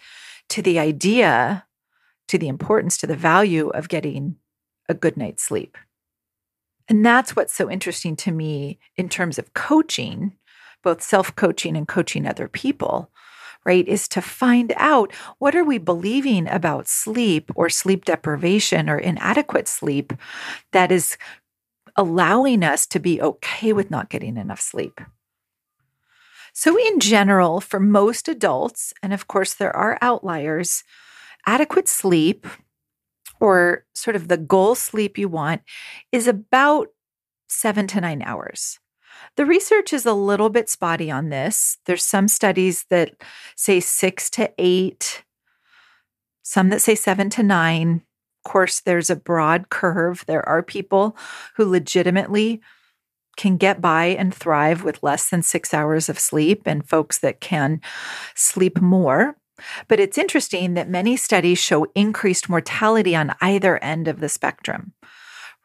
to 0.50 0.62
the 0.62 0.78
idea, 0.78 1.66
to 2.28 2.38
the 2.38 2.48
importance, 2.48 2.96
to 2.98 3.06
the 3.06 3.16
value 3.16 3.68
of 3.68 3.88
getting 3.88 4.36
a 4.88 4.94
good 4.94 5.16
night's 5.16 5.42
sleep. 5.42 5.76
And 6.88 7.04
that's 7.04 7.36
what's 7.36 7.54
so 7.54 7.70
interesting 7.70 8.16
to 8.16 8.32
me 8.32 8.78
in 8.96 9.08
terms 9.08 9.38
of 9.38 9.52
coaching, 9.52 10.32
both 10.82 11.02
self 11.02 11.34
coaching 11.36 11.76
and 11.76 11.86
coaching 11.86 12.26
other 12.26 12.48
people, 12.48 13.10
right? 13.64 13.86
Is 13.86 14.08
to 14.08 14.22
find 14.22 14.72
out 14.76 15.12
what 15.38 15.54
are 15.54 15.64
we 15.64 15.78
believing 15.78 16.48
about 16.48 16.88
sleep 16.88 17.50
or 17.54 17.68
sleep 17.68 18.06
deprivation 18.06 18.88
or 18.88 18.96
inadequate 18.96 19.68
sleep 19.68 20.14
that 20.72 20.90
is 20.90 21.18
allowing 21.96 22.62
us 22.62 22.86
to 22.86 23.00
be 23.00 23.20
okay 23.20 23.72
with 23.72 23.90
not 23.90 24.08
getting 24.08 24.36
enough 24.36 24.60
sleep. 24.60 25.00
So, 26.58 26.76
in 26.76 26.98
general, 26.98 27.60
for 27.60 27.78
most 27.78 28.26
adults, 28.26 28.92
and 29.00 29.12
of 29.12 29.28
course 29.28 29.54
there 29.54 29.74
are 29.76 29.96
outliers, 30.02 30.82
adequate 31.46 31.86
sleep 31.86 32.48
or 33.38 33.84
sort 33.94 34.16
of 34.16 34.26
the 34.26 34.38
goal 34.38 34.74
sleep 34.74 35.18
you 35.18 35.28
want 35.28 35.62
is 36.10 36.26
about 36.26 36.88
seven 37.48 37.86
to 37.86 38.00
nine 38.00 38.22
hours. 38.22 38.80
The 39.36 39.46
research 39.46 39.92
is 39.92 40.04
a 40.04 40.12
little 40.12 40.50
bit 40.50 40.68
spotty 40.68 41.12
on 41.12 41.28
this. 41.28 41.78
There's 41.86 42.04
some 42.04 42.26
studies 42.26 42.86
that 42.90 43.12
say 43.54 43.78
six 43.78 44.28
to 44.30 44.50
eight, 44.58 45.22
some 46.42 46.70
that 46.70 46.82
say 46.82 46.96
seven 46.96 47.30
to 47.30 47.44
nine. 47.44 48.02
Of 48.44 48.50
course, 48.50 48.80
there's 48.80 49.10
a 49.10 49.14
broad 49.14 49.68
curve. 49.68 50.24
There 50.26 50.46
are 50.48 50.64
people 50.64 51.16
who 51.54 51.66
legitimately 51.66 52.60
can 53.38 53.56
get 53.56 53.80
by 53.80 54.06
and 54.06 54.34
thrive 54.34 54.84
with 54.84 55.02
less 55.02 55.30
than 55.30 55.42
six 55.42 55.72
hours 55.72 56.10
of 56.10 56.18
sleep, 56.18 56.62
and 56.66 56.86
folks 56.86 57.18
that 57.20 57.40
can 57.40 57.80
sleep 58.34 58.82
more. 58.82 59.36
But 59.88 59.98
it's 59.98 60.18
interesting 60.18 60.74
that 60.74 60.90
many 60.90 61.16
studies 61.16 61.58
show 61.58 61.86
increased 61.94 62.50
mortality 62.50 63.16
on 63.16 63.34
either 63.40 63.82
end 63.82 64.06
of 64.06 64.20
the 64.20 64.28
spectrum, 64.28 64.92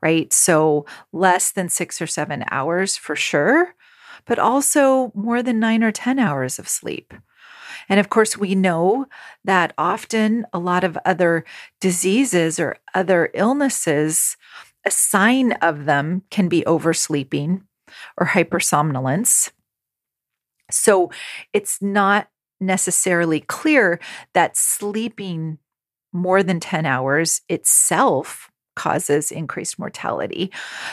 right? 0.01 0.31
So 0.31 0.85
less 1.11 1.51
than 1.51 1.67
six 1.67 2.01
or 2.01 2.07
seven 2.07 2.45
hours 2.49 2.95
for 2.95 3.15
sure, 3.15 3.75
but 4.25 4.39
also 4.39 5.11
more 5.13 5.43
than 5.43 5.59
nine 5.59 5.83
or 5.83 5.91
10 5.91 6.17
hours 6.19 6.57
of 6.57 6.69
sleep. 6.69 7.13
And 7.89 7.99
of 7.99 8.09
course, 8.09 8.37
we 8.37 8.55
know 8.55 9.07
that 9.43 9.73
often 9.77 10.45
a 10.53 10.59
lot 10.59 10.83
of 10.83 10.97
other 11.05 11.43
diseases 11.81 12.59
or 12.59 12.77
other 12.93 13.29
illnesses, 13.33 14.37
a 14.85 14.91
sign 14.91 15.53
of 15.53 15.85
them 15.85 16.23
can 16.29 16.47
be 16.47 16.65
oversleeping 16.65 17.63
or 18.17 18.27
hypersomnolence. 18.27 19.51
So 20.71 21.11
it's 21.53 21.81
not 21.81 22.29
necessarily 22.59 23.41
clear 23.41 23.99
that 24.33 24.57
sleeping 24.57 25.57
more 26.11 26.43
than 26.43 26.59
10 26.59 26.85
hours 26.85 27.41
itself 27.49 28.49
causes 28.75 29.31
increased 29.31 29.77
mortality, 29.77 30.51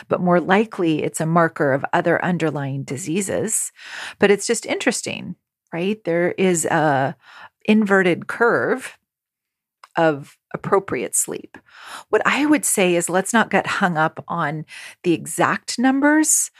but 0.08 0.20
more 0.20 0.40
likely 0.40 1.02
it's 1.02 1.20
a 1.20 1.26
marker 1.26 1.72
of 1.72 1.84
other 1.92 2.22
underlying 2.24 2.82
diseases. 2.82 3.72
But 4.18 4.30
it's 4.30 4.46
just 4.46 4.66
interesting, 4.66 5.36
right? 5.72 6.02
There 6.04 6.32
is 6.32 6.64
a 6.66 7.16
inverted 7.64 8.26
curve 8.26 8.98
of 10.00 10.38
appropriate 10.54 11.14
sleep. 11.14 11.58
What 12.08 12.22
I 12.24 12.46
would 12.46 12.64
say 12.64 12.96
is 12.96 13.10
let's 13.10 13.34
not 13.34 13.50
get 13.50 13.66
hung 13.66 13.98
up 13.98 14.24
on 14.26 14.64
the 15.02 15.12
exact 15.12 15.78
numbers. 15.78 16.50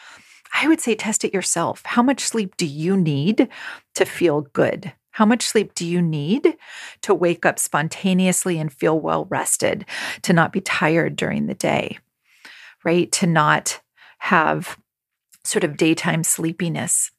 I 0.53 0.69
would 0.69 0.81
say 0.81 0.95
test 0.95 1.25
it 1.25 1.33
yourself. 1.33 1.81
How 1.87 2.03
much 2.03 2.21
sleep 2.21 2.57
do 2.59 2.67
you 2.67 2.97
need 2.97 3.49
to 3.95 4.05
feel 4.05 4.43
good? 4.43 4.93
How 5.13 5.25
much 5.25 5.47
sleep 5.47 5.75
do 5.75 5.87
you 5.87 6.03
need 6.03 6.57
to 7.01 7.15
wake 7.15 7.47
up 7.47 7.59
spontaneously 7.59 8.59
and 8.59 8.71
feel 8.73 9.01
well 9.01 9.25
rested, 9.25 9.87
to 10.23 10.33
not 10.33 10.53
be 10.53 10.61
tired 10.61 11.17
during 11.17 11.47
the 11.47 11.55
day, 11.55 11.99
right? 12.85 13.11
To 13.13 13.27
not 13.27 13.81
have 14.19 14.79
sort 15.45 15.65
of 15.65 15.79
daytime 15.79 16.25
sleepiness. 16.25 17.11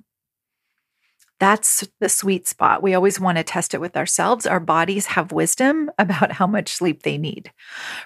That's 1.41 1.85
the 1.99 2.07
sweet 2.07 2.47
spot. 2.47 2.81
We 2.81 2.93
always 2.93 3.19
want 3.19 3.37
to 3.37 3.43
test 3.43 3.73
it 3.73 3.81
with 3.81 3.97
ourselves. 3.97 4.45
Our 4.45 4.61
bodies 4.61 5.07
have 5.07 5.33
wisdom 5.33 5.91
about 5.99 6.31
how 6.31 6.47
much 6.47 6.69
sleep 6.69 7.03
they 7.03 7.17
need, 7.17 7.51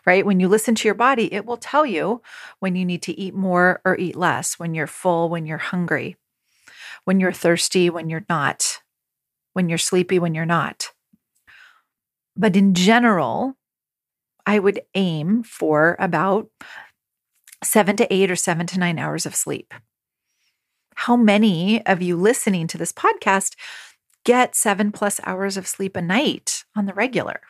right? 0.08 0.26
When 0.26 0.40
you 0.40 0.48
listen 0.48 0.74
to 0.74 0.88
your 0.88 0.96
body, 0.96 1.32
it 1.32 1.46
will 1.46 1.58
tell 1.58 1.86
you 1.86 2.24
when 2.60 2.76
you 2.76 2.84
need 2.84 3.04
to 3.04 3.20
eat 3.20 3.36
more 3.36 3.82
or 3.86 3.96
eat 3.98 4.16
less, 4.16 4.58
when 4.58 4.74
you're 4.74 4.88
full, 4.88 5.30
when 5.30 5.46
you're 5.46 5.60
hungry, 5.60 6.16
when 7.04 7.20
you're 7.20 7.32
thirsty, 7.32 7.92
when 7.92 8.10
you're 8.10 8.26
not 8.28 8.80
when 9.56 9.70
you're 9.70 9.78
sleepy, 9.78 10.20
when 10.20 10.36
you're 10.36 10.46
not. 10.46 10.92
But 12.36 12.58
in 12.58 12.74
general, 12.74 13.56
I 14.46 14.60
would 14.60 14.82
aim 14.94 15.44
for 15.44 15.96
about 15.98 16.50
seven 17.64 17.96
to 17.96 18.14
eight 18.14 18.30
or 18.30 18.36
seven 18.36 18.68
to 18.68 18.80
nine 18.80 19.00
hours 19.00 19.26
of 19.26 19.34
sleep. 19.34 19.74
How 20.96 21.16
many 21.16 21.86
of 21.86 22.02
you 22.02 22.18
listening 22.18 22.68
to 22.68 22.78
this 22.78 22.92
podcast 22.92 23.56
get 24.24 24.56
seven 24.56 24.92
plus 24.92 25.22
hours 25.24 25.56
of 25.58 25.68
sleep 25.68 25.96
a 25.96 26.02
night 26.02 26.64
on 26.76 26.86
the 26.86 26.94
regular? 26.94 27.42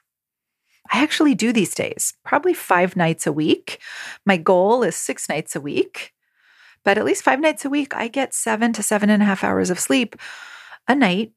I 0.91 1.01
actually 1.01 1.33
do 1.33 1.51
these 1.51 1.73
days, 1.73 2.13
probably 2.23 2.53
five 2.53 2.95
nights 2.95 3.25
a 3.25 3.31
week. 3.31 3.79
My 4.25 4.37
goal 4.37 4.83
is 4.83 4.95
six 4.95 5.27
nights 5.29 5.55
a 5.55 5.61
week, 5.61 6.13
but 6.83 6.97
at 6.97 7.05
least 7.05 7.23
five 7.23 7.39
nights 7.39 7.65
a 7.65 7.69
week, 7.69 7.95
I 7.95 8.07
get 8.07 8.35
seven 8.35 8.73
to 8.73 8.83
seven 8.83 9.09
and 9.09 9.23
a 9.23 9.25
half 9.25 9.43
hours 9.43 9.69
of 9.69 9.79
sleep 9.79 10.15
a 10.87 10.93
night 10.93 11.31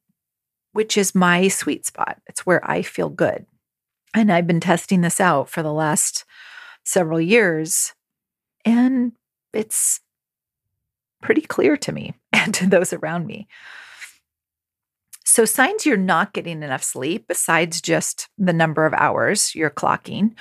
which 0.72 0.96
is 0.96 1.14
my 1.14 1.48
sweet 1.48 1.86
spot. 1.86 2.20
It's 2.28 2.46
where 2.46 2.60
I 2.68 2.82
feel 2.82 3.08
good. 3.08 3.46
And 4.14 4.32
I've 4.32 4.46
been 4.46 4.60
testing 4.60 5.00
this 5.00 5.20
out 5.20 5.48
for 5.48 5.62
the 5.62 5.72
last 5.72 6.24
several 6.84 7.20
years, 7.20 7.94
and 8.64 9.12
it's 9.52 10.00
pretty 11.20 11.42
clear 11.42 11.76
to 11.76 11.92
me 11.92 12.14
and 12.32 12.54
to 12.54 12.66
those 12.66 12.92
around 12.92 13.26
me. 13.26 13.48
So, 15.24 15.44
signs 15.44 15.84
you're 15.84 15.96
not 15.96 16.32
getting 16.32 16.62
enough 16.62 16.82
sleep, 16.82 17.28
besides 17.28 17.80
just 17.80 18.28
the 18.38 18.52
number 18.52 18.86
of 18.86 18.94
hours 18.94 19.54
you're 19.54 19.70
clocking, 19.70 20.32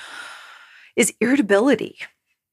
is 0.95 1.13
irritability, 1.19 1.97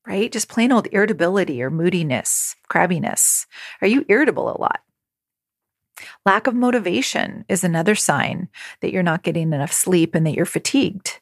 right? 0.07 0.31
Just 0.31 0.49
plain 0.49 0.73
old 0.73 0.89
irritability 0.93 1.63
or 1.63 1.71
moodiness, 1.71 2.57
crabbiness. 2.69 3.47
Are 3.81 3.87
you 3.87 4.05
irritable 4.09 4.55
a 4.55 4.61
lot? 4.61 4.81
Lack 6.27 6.47
of 6.47 6.55
motivation 6.55 7.45
is 7.49 7.65
another 7.65 7.95
sign 7.95 8.49
that 8.81 8.93
you're 8.93 9.03
not 9.03 9.23
getting 9.23 9.53
enough 9.53 9.73
sleep 9.73 10.15
and 10.15 10.27
that 10.27 10.35
you're 10.35 10.45
fatigued. 10.45 11.21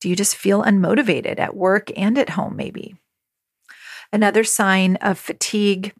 Do 0.00 0.08
you 0.08 0.16
just 0.16 0.36
feel 0.36 0.62
unmotivated 0.62 1.38
at 1.38 1.56
work 1.56 1.90
and 1.96 2.16
at 2.18 2.30
home, 2.30 2.56
maybe? 2.56 2.96
Another 4.16 4.44
sign 4.44 4.96
of 5.02 5.18
fatigue 5.18 5.92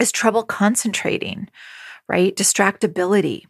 is 0.00 0.10
trouble 0.10 0.44
concentrating, 0.44 1.50
right? 2.08 2.34
Distractibility. 2.34 3.42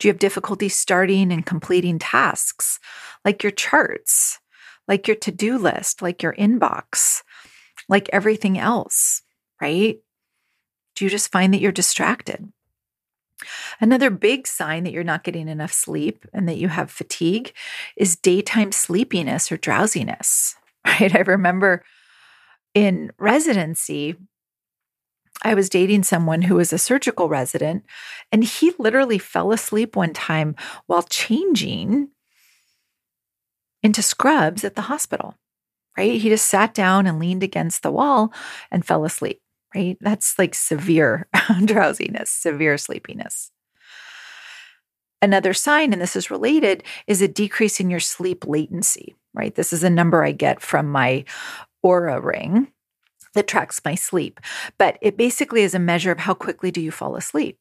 Do 0.00 0.08
you 0.08 0.12
have 0.12 0.18
difficulty 0.18 0.68
starting 0.68 1.30
and 1.30 1.46
completing 1.46 2.00
tasks 2.00 2.80
like 3.24 3.44
your 3.44 3.52
charts, 3.52 4.40
like 4.88 5.06
your 5.06 5.14
to 5.18 5.30
do 5.30 5.58
list, 5.58 6.02
like 6.02 6.24
your 6.24 6.32
inbox, 6.32 7.22
like 7.88 8.10
everything 8.12 8.58
else, 8.58 9.22
right? 9.60 10.00
Do 10.96 11.04
you 11.04 11.08
just 11.08 11.30
find 11.30 11.54
that 11.54 11.60
you're 11.60 11.70
distracted? 11.70 12.52
Another 13.80 14.10
big 14.10 14.48
sign 14.48 14.82
that 14.82 14.92
you're 14.92 15.04
not 15.04 15.22
getting 15.22 15.46
enough 15.46 15.72
sleep 15.72 16.26
and 16.32 16.48
that 16.48 16.58
you 16.58 16.66
have 16.66 16.90
fatigue 16.90 17.52
is 17.96 18.16
daytime 18.16 18.72
sleepiness 18.72 19.52
or 19.52 19.56
drowsiness, 19.56 20.56
right? 20.84 21.14
I 21.14 21.20
remember 21.20 21.84
in 22.76 23.10
residency, 23.18 24.16
I 25.42 25.54
was 25.54 25.70
dating 25.70 26.02
someone 26.02 26.42
who 26.42 26.56
was 26.56 26.72
a 26.72 26.78
surgical 26.78 27.28
resident, 27.28 27.84
and 28.30 28.44
he 28.44 28.72
literally 28.78 29.18
fell 29.18 29.50
asleep 29.50 29.96
one 29.96 30.12
time 30.12 30.54
while 30.86 31.02
changing 31.04 32.10
into 33.82 34.02
scrubs 34.02 34.62
at 34.62 34.74
the 34.74 34.82
hospital, 34.82 35.34
right? 35.96 36.20
He 36.20 36.28
just 36.28 36.46
sat 36.46 36.74
down 36.74 37.06
and 37.06 37.18
leaned 37.18 37.42
against 37.42 37.82
the 37.82 37.90
wall 37.90 38.32
and 38.70 38.84
fell 38.84 39.06
asleep 39.06 39.40
right? 39.74 39.96
That's 40.00 40.38
like 40.38 40.54
severe 40.54 41.28
drowsiness, 41.64 42.30
severe 42.30 42.78
sleepiness. 42.78 43.50
Another 45.22 45.54
sign, 45.54 45.92
and 45.92 46.00
this 46.00 46.16
is 46.16 46.30
related, 46.30 46.84
is 47.06 47.22
a 47.22 47.28
decrease 47.28 47.80
in 47.80 47.90
your 47.90 48.00
sleep 48.00 48.46
latency, 48.46 49.16
right? 49.34 49.54
This 49.54 49.72
is 49.72 49.82
a 49.82 49.90
number 49.90 50.22
I 50.22 50.32
get 50.32 50.60
from 50.60 50.90
my 50.90 51.24
Oura 51.86 52.22
ring 52.22 52.68
that 53.34 53.46
tracks 53.46 53.80
my 53.84 53.94
sleep, 53.94 54.40
but 54.76 54.98
it 55.00 55.16
basically 55.16 55.62
is 55.62 55.74
a 55.74 55.78
measure 55.78 56.10
of 56.10 56.18
how 56.18 56.34
quickly 56.34 56.70
do 56.72 56.80
you 56.80 56.90
fall 56.90 57.14
asleep. 57.14 57.58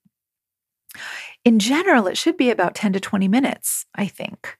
In 1.43 1.59
general, 1.59 2.07
it 2.07 2.17
should 2.17 2.37
be 2.37 2.49
about 2.49 2.73
10 2.73 2.93
to 2.93 2.99
20 2.99 3.27
minutes, 3.27 3.85
I 3.93 4.07
think. 4.07 4.57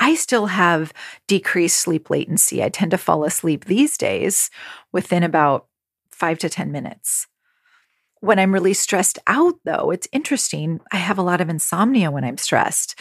I 0.00 0.14
still 0.14 0.46
have 0.46 0.92
decreased 1.26 1.76
sleep 1.76 2.08
latency. 2.08 2.62
I 2.62 2.68
tend 2.68 2.92
to 2.92 2.98
fall 2.98 3.24
asleep 3.24 3.66
these 3.66 3.98
days 3.98 4.50
within 4.92 5.22
about 5.22 5.66
five 6.10 6.38
to 6.38 6.48
10 6.48 6.72
minutes. 6.72 7.26
When 8.20 8.38
I'm 8.38 8.54
really 8.54 8.72
stressed 8.72 9.18
out, 9.26 9.54
though, 9.64 9.90
it's 9.90 10.08
interesting. 10.12 10.80
I 10.90 10.96
have 10.96 11.18
a 11.18 11.22
lot 11.22 11.42
of 11.42 11.50
insomnia 11.50 12.10
when 12.10 12.24
I'm 12.24 12.38
stressed. 12.38 12.98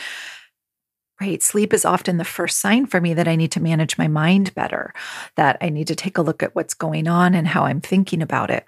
Right. 1.22 1.42
Sleep 1.42 1.74
is 1.74 1.86
often 1.86 2.18
the 2.18 2.26
first 2.26 2.60
sign 2.60 2.86
for 2.86 3.00
me 3.00 3.14
that 3.14 3.28
I 3.28 3.36
need 3.36 3.52
to 3.54 3.62
manage 3.62 3.98
my 3.98 4.08
mind 4.08 4.54
better, 4.56 4.94
that 5.36 5.58
I 5.62 5.70
need 5.70 5.88
to 5.88 5.96
take 5.96 6.18
a 6.18 6.22
look 6.22 6.44
at 6.44 6.56
what's 6.56 6.74
going 6.74 7.08
on 7.08 7.34
and 7.36 7.48
how 7.48 7.64
I'm 7.66 7.82
thinking 7.82 8.22
about 8.22 8.50
it. 8.50 8.68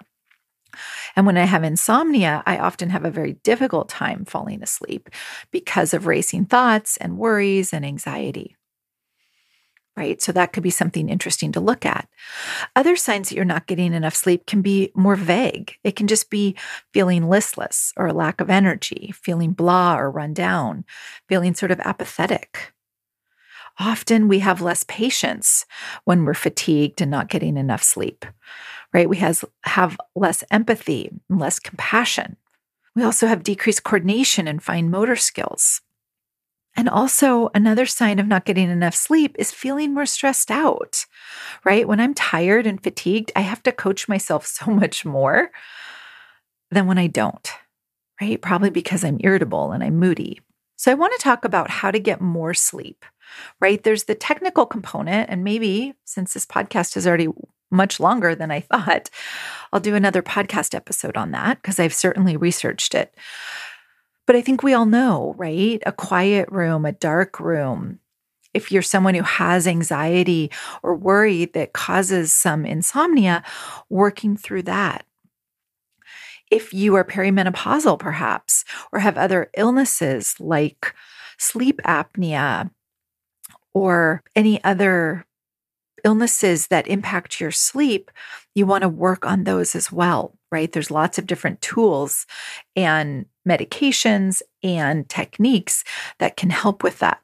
And 1.16 1.26
when 1.26 1.36
I 1.36 1.44
have 1.44 1.64
insomnia, 1.64 2.42
I 2.46 2.58
often 2.58 2.90
have 2.90 3.04
a 3.04 3.10
very 3.10 3.34
difficult 3.42 3.88
time 3.88 4.24
falling 4.24 4.62
asleep 4.62 5.08
because 5.50 5.94
of 5.94 6.06
racing 6.06 6.46
thoughts 6.46 6.96
and 6.98 7.18
worries 7.18 7.72
and 7.72 7.84
anxiety. 7.84 8.56
Right. 9.96 10.20
So 10.20 10.30
that 10.32 10.52
could 10.52 10.62
be 10.62 10.70
something 10.70 11.08
interesting 11.08 11.52
to 11.52 11.60
look 11.60 11.86
at. 11.86 12.06
Other 12.74 12.96
signs 12.96 13.30
that 13.30 13.34
you're 13.34 13.46
not 13.46 13.66
getting 13.66 13.94
enough 13.94 14.14
sleep 14.14 14.44
can 14.44 14.60
be 14.60 14.92
more 14.94 15.16
vague. 15.16 15.78
It 15.84 15.96
can 15.96 16.06
just 16.06 16.28
be 16.28 16.54
feeling 16.92 17.30
listless 17.30 17.94
or 17.96 18.06
a 18.06 18.12
lack 18.12 18.42
of 18.42 18.50
energy, 18.50 19.14
feeling 19.16 19.52
blah 19.52 19.96
or 19.96 20.10
run 20.10 20.34
down, 20.34 20.84
feeling 21.28 21.54
sort 21.54 21.70
of 21.70 21.80
apathetic. 21.80 22.74
Often 23.78 24.28
we 24.28 24.40
have 24.40 24.60
less 24.60 24.84
patience 24.84 25.64
when 26.04 26.24
we're 26.24 26.34
fatigued 26.34 27.00
and 27.00 27.10
not 27.10 27.28
getting 27.28 27.56
enough 27.56 27.82
sleep 27.82 28.26
right? 28.96 29.10
We 29.10 29.18
has, 29.18 29.44
have 29.64 29.98
less 30.14 30.42
empathy, 30.50 31.10
less 31.28 31.58
compassion. 31.58 32.36
We 32.94 33.02
also 33.02 33.26
have 33.26 33.42
decreased 33.42 33.84
coordination 33.84 34.48
and 34.48 34.62
fine 34.62 34.90
motor 34.90 35.16
skills. 35.16 35.82
And 36.76 36.88
also, 36.88 37.50
another 37.54 37.86
sign 37.86 38.18
of 38.18 38.26
not 38.26 38.44
getting 38.44 38.68
enough 38.70 38.94
sleep 38.94 39.34
is 39.38 39.50
feeling 39.50 39.94
more 39.94 40.06
stressed 40.06 40.50
out, 40.50 41.06
right? 41.64 41.88
When 41.88 42.00
I'm 42.00 42.12
tired 42.12 42.66
and 42.66 42.82
fatigued, 42.82 43.32
I 43.34 43.40
have 43.40 43.62
to 43.62 43.72
coach 43.72 44.08
myself 44.08 44.46
so 44.46 44.66
much 44.66 45.04
more 45.04 45.50
than 46.70 46.86
when 46.86 46.98
I 46.98 47.06
don't, 47.06 47.50
right? 48.20 48.40
Probably 48.40 48.70
because 48.70 49.04
I'm 49.04 49.20
irritable 49.20 49.72
and 49.72 49.82
I'm 49.82 49.96
moody. 49.96 50.40
So, 50.76 50.90
I 50.90 50.94
want 50.94 51.14
to 51.16 51.22
talk 51.22 51.44
about 51.44 51.70
how 51.70 51.90
to 51.90 51.98
get 51.98 52.20
more 52.20 52.52
sleep, 52.52 53.04
right? 53.60 53.82
There's 53.82 54.04
the 54.04 54.14
technical 54.14 54.66
component. 54.66 55.30
And 55.30 55.42
maybe 55.42 55.94
since 56.04 56.34
this 56.34 56.44
podcast 56.44 56.96
is 56.96 57.06
already 57.06 57.28
much 57.70 58.00
longer 58.00 58.34
than 58.34 58.50
I 58.50 58.60
thought. 58.72 59.10
I'll 59.72 59.80
do 59.80 59.94
another 59.94 60.22
podcast 60.22 60.74
episode 60.74 61.16
on 61.16 61.32
that 61.32 61.60
because 61.60 61.78
I've 61.78 61.94
certainly 61.94 62.36
researched 62.36 62.94
it. 62.94 63.14
But 64.26 64.36
I 64.36 64.42
think 64.42 64.62
we 64.62 64.74
all 64.74 64.86
know, 64.86 65.34
right? 65.38 65.82
A 65.86 65.92
quiet 65.92 66.50
room, 66.50 66.84
a 66.84 66.92
dark 66.92 67.38
room. 67.40 68.00
If 68.54 68.72
you're 68.72 68.82
someone 68.82 69.14
who 69.14 69.22
has 69.22 69.66
anxiety 69.66 70.50
or 70.82 70.96
worry 70.96 71.44
that 71.46 71.72
causes 71.74 72.32
some 72.32 72.64
insomnia, 72.64 73.42
working 73.88 74.36
through 74.36 74.62
that. 74.62 75.04
If 76.50 76.72
you 76.72 76.94
are 76.94 77.04
perimenopausal, 77.04 77.98
perhaps, 77.98 78.64
or 78.92 79.00
have 79.00 79.18
other 79.18 79.50
illnesses 79.56 80.36
like 80.38 80.94
sleep 81.38 81.80
apnea 81.84 82.70
or 83.74 84.22
any 84.34 84.62
other 84.64 85.26
illnesses 86.04 86.68
that 86.68 86.86
impact 86.86 87.40
your 87.40 87.50
sleep, 87.50 88.10
you 88.54 88.64
want 88.64 88.82
to 88.82 88.88
work 88.88 89.26
on 89.26 89.44
those 89.44 89.74
as 89.74 89.90
well, 89.92 90.38
right? 90.56 90.72
There's 90.72 90.90
lots 90.90 91.18
of 91.18 91.26
different 91.26 91.60
tools 91.60 92.26
and 92.74 93.26
medications 93.46 94.40
and 94.62 95.06
techniques 95.08 95.84
that 96.18 96.36
can 96.36 96.48
help 96.48 96.82
with 96.82 96.98
that. 97.00 97.20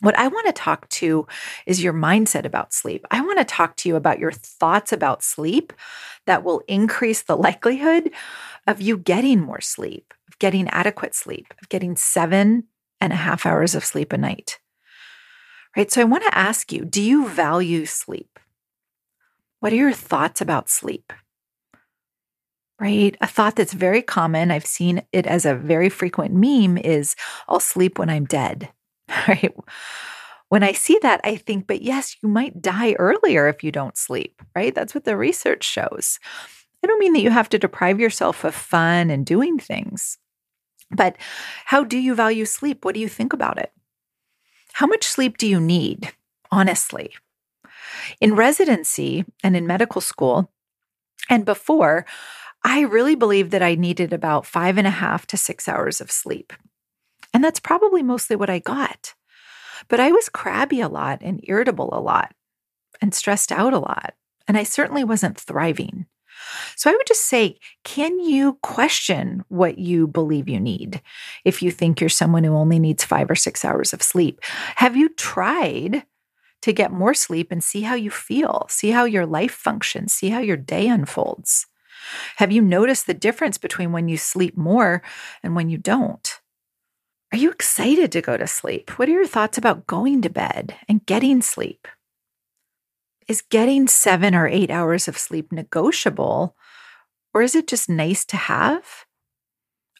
What 0.00 0.18
I 0.18 0.28
want 0.28 0.46
to 0.46 0.52
talk 0.52 0.88
to 0.90 1.26
is 1.66 1.82
your 1.82 1.94
mindset 1.94 2.44
about 2.44 2.74
sleep. 2.74 3.06
I 3.10 3.22
want 3.22 3.38
to 3.38 3.44
talk 3.44 3.74
to 3.76 3.88
you 3.88 3.96
about 3.96 4.18
your 4.18 4.30
thoughts 4.32 4.92
about 4.92 5.24
sleep 5.24 5.72
that 6.26 6.44
will 6.44 6.62
increase 6.68 7.22
the 7.22 7.36
likelihood 7.48 8.10
of 8.66 8.82
you 8.82 8.98
getting 8.98 9.40
more 9.40 9.62
sleep, 9.62 10.12
of 10.28 10.38
getting 10.38 10.68
adequate 10.68 11.14
sleep, 11.14 11.54
of 11.62 11.70
getting 11.70 11.96
seven 11.96 12.64
and 13.00 13.14
a 13.14 13.16
half 13.16 13.46
hours 13.46 13.74
of 13.74 13.84
sleep 13.84 14.12
a 14.12 14.18
night 14.18 14.58
right? 15.78 15.90
So 15.92 16.00
I 16.00 16.04
want 16.04 16.24
to 16.24 16.36
ask 16.36 16.72
you 16.72 16.84
do 16.84 17.00
you 17.00 17.28
value 17.28 17.86
sleep? 17.86 18.38
What 19.60 19.72
are 19.72 19.76
your 19.76 19.92
thoughts 19.92 20.40
about 20.40 20.68
sleep? 20.68 21.12
Right? 22.80 23.16
A 23.20 23.26
thought 23.26 23.56
that's 23.56 23.72
very 23.72 24.02
common, 24.02 24.52
I've 24.52 24.66
seen 24.66 25.02
it 25.12 25.26
as 25.26 25.44
a 25.44 25.54
very 25.54 25.88
frequent 25.88 26.32
meme 26.32 26.78
is 26.78 27.16
I'll 27.48 27.58
sleep 27.58 27.98
when 27.98 28.08
I'm 28.08 28.24
dead, 28.24 28.68
right? 29.28 29.52
When 30.48 30.62
I 30.62 30.72
see 30.72 30.98
that, 31.02 31.20
I 31.24 31.36
think, 31.36 31.66
but 31.66 31.82
yes, 31.82 32.16
you 32.22 32.28
might 32.28 32.62
die 32.62 32.92
earlier 32.94 33.48
if 33.48 33.64
you 33.64 33.72
don't 33.72 33.96
sleep, 33.98 34.40
right? 34.54 34.74
That's 34.74 34.94
what 34.94 35.04
the 35.04 35.16
research 35.16 35.64
shows. 35.64 36.20
I 36.82 36.86
don't 36.86 37.00
mean 37.00 37.12
that 37.14 37.22
you 37.22 37.30
have 37.30 37.48
to 37.50 37.58
deprive 37.58 37.98
yourself 37.98 38.44
of 38.44 38.54
fun 38.54 39.10
and 39.10 39.26
doing 39.26 39.58
things, 39.58 40.16
but 40.90 41.16
how 41.64 41.82
do 41.84 41.98
you 41.98 42.14
value 42.14 42.44
sleep? 42.44 42.84
What 42.84 42.94
do 42.94 43.00
you 43.00 43.08
think 43.08 43.32
about 43.32 43.58
it? 43.58 43.72
How 44.74 44.86
much 44.86 45.04
sleep 45.04 45.36
do 45.36 45.48
you 45.48 45.60
need, 45.60 46.12
honestly? 46.52 47.12
In 48.20 48.36
residency 48.36 49.24
and 49.42 49.56
in 49.56 49.66
medical 49.66 50.00
school, 50.00 50.50
and 51.28 51.44
before, 51.44 52.06
I 52.70 52.82
really 52.82 53.14
believe 53.14 53.48
that 53.50 53.62
I 53.62 53.76
needed 53.76 54.12
about 54.12 54.44
five 54.44 54.76
and 54.76 54.86
a 54.86 54.90
half 54.90 55.26
to 55.28 55.38
six 55.38 55.68
hours 55.68 56.02
of 56.02 56.10
sleep. 56.10 56.52
And 57.32 57.42
that's 57.42 57.60
probably 57.60 58.02
mostly 58.02 58.36
what 58.36 58.50
I 58.50 58.58
got. 58.58 59.14
But 59.88 60.00
I 60.00 60.12
was 60.12 60.28
crabby 60.28 60.82
a 60.82 60.88
lot 60.88 61.20
and 61.22 61.40
irritable 61.44 61.88
a 61.94 61.98
lot 61.98 62.34
and 63.00 63.14
stressed 63.14 63.52
out 63.52 63.72
a 63.72 63.78
lot. 63.78 64.16
And 64.46 64.58
I 64.58 64.64
certainly 64.64 65.02
wasn't 65.02 65.40
thriving. 65.40 66.04
So 66.76 66.90
I 66.90 66.92
would 66.92 67.06
just 67.06 67.24
say, 67.24 67.58
can 67.84 68.20
you 68.20 68.58
question 68.62 69.46
what 69.48 69.78
you 69.78 70.06
believe 70.06 70.46
you 70.46 70.60
need 70.60 71.00
if 71.46 71.62
you 71.62 71.70
think 71.70 72.02
you're 72.02 72.10
someone 72.10 72.44
who 72.44 72.54
only 72.54 72.78
needs 72.78 73.02
five 73.02 73.30
or 73.30 73.34
six 73.34 73.64
hours 73.64 73.94
of 73.94 74.02
sleep? 74.02 74.40
Have 74.76 74.94
you 74.94 75.08
tried 75.08 76.04
to 76.60 76.72
get 76.74 76.92
more 76.92 77.14
sleep 77.14 77.50
and 77.50 77.64
see 77.64 77.80
how 77.80 77.94
you 77.94 78.10
feel, 78.10 78.66
see 78.68 78.90
how 78.90 79.06
your 79.06 79.24
life 79.24 79.52
functions, 79.52 80.12
see 80.12 80.28
how 80.28 80.40
your 80.40 80.58
day 80.58 80.86
unfolds? 80.86 81.66
Have 82.36 82.52
you 82.52 82.62
noticed 82.62 83.06
the 83.06 83.14
difference 83.14 83.58
between 83.58 83.92
when 83.92 84.08
you 84.08 84.16
sleep 84.16 84.56
more 84.56 85.02
and 85.42 85.54
when 85.54 85.68
you 85.70 85.78
don't? 85.78 86.40
Are 87.32 87.38
you 87.38 87.50
excited 87.50 88.12
to 88.12 88.22
go 88.22 88.36
to 88.36 88.46
sleep? 88.46 88.98
What 88.98 89.08
are 89.08 89.12
your 89.12 89.26
thoughts 89.26 89.58
about 89.58 89.86
going 89.86 90.22
to 90.22 90.30
bed 90.30 90.76
and 90.88 91.04
getting 91.04 91.42
sleep? 91.42 91.86
is 93.28 93.42
getting 93.42 93.86
seven 93.86 94.34
or 94.34 94.48
eight 94.48 94.70
hours 94.70 95.06
of 95.06 95.18
sleep 95.18 95.52
negotiable, 95.52 96.56
or 97.34 97.42
is 97.42 97.54
it 97.54 97.68
just 97.68 97.88
nice 97.88 98.24
to 98.24 98.36
have? 98.36 99.04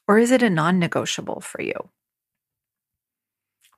Or 0.09 0.18
is 0.18 0.31
it 0.31 0.42
a 0.42 0.49
non 0.49 0.79
negotiable 0.79 1.40
for 1.40 1.61
you? 1.61 1.90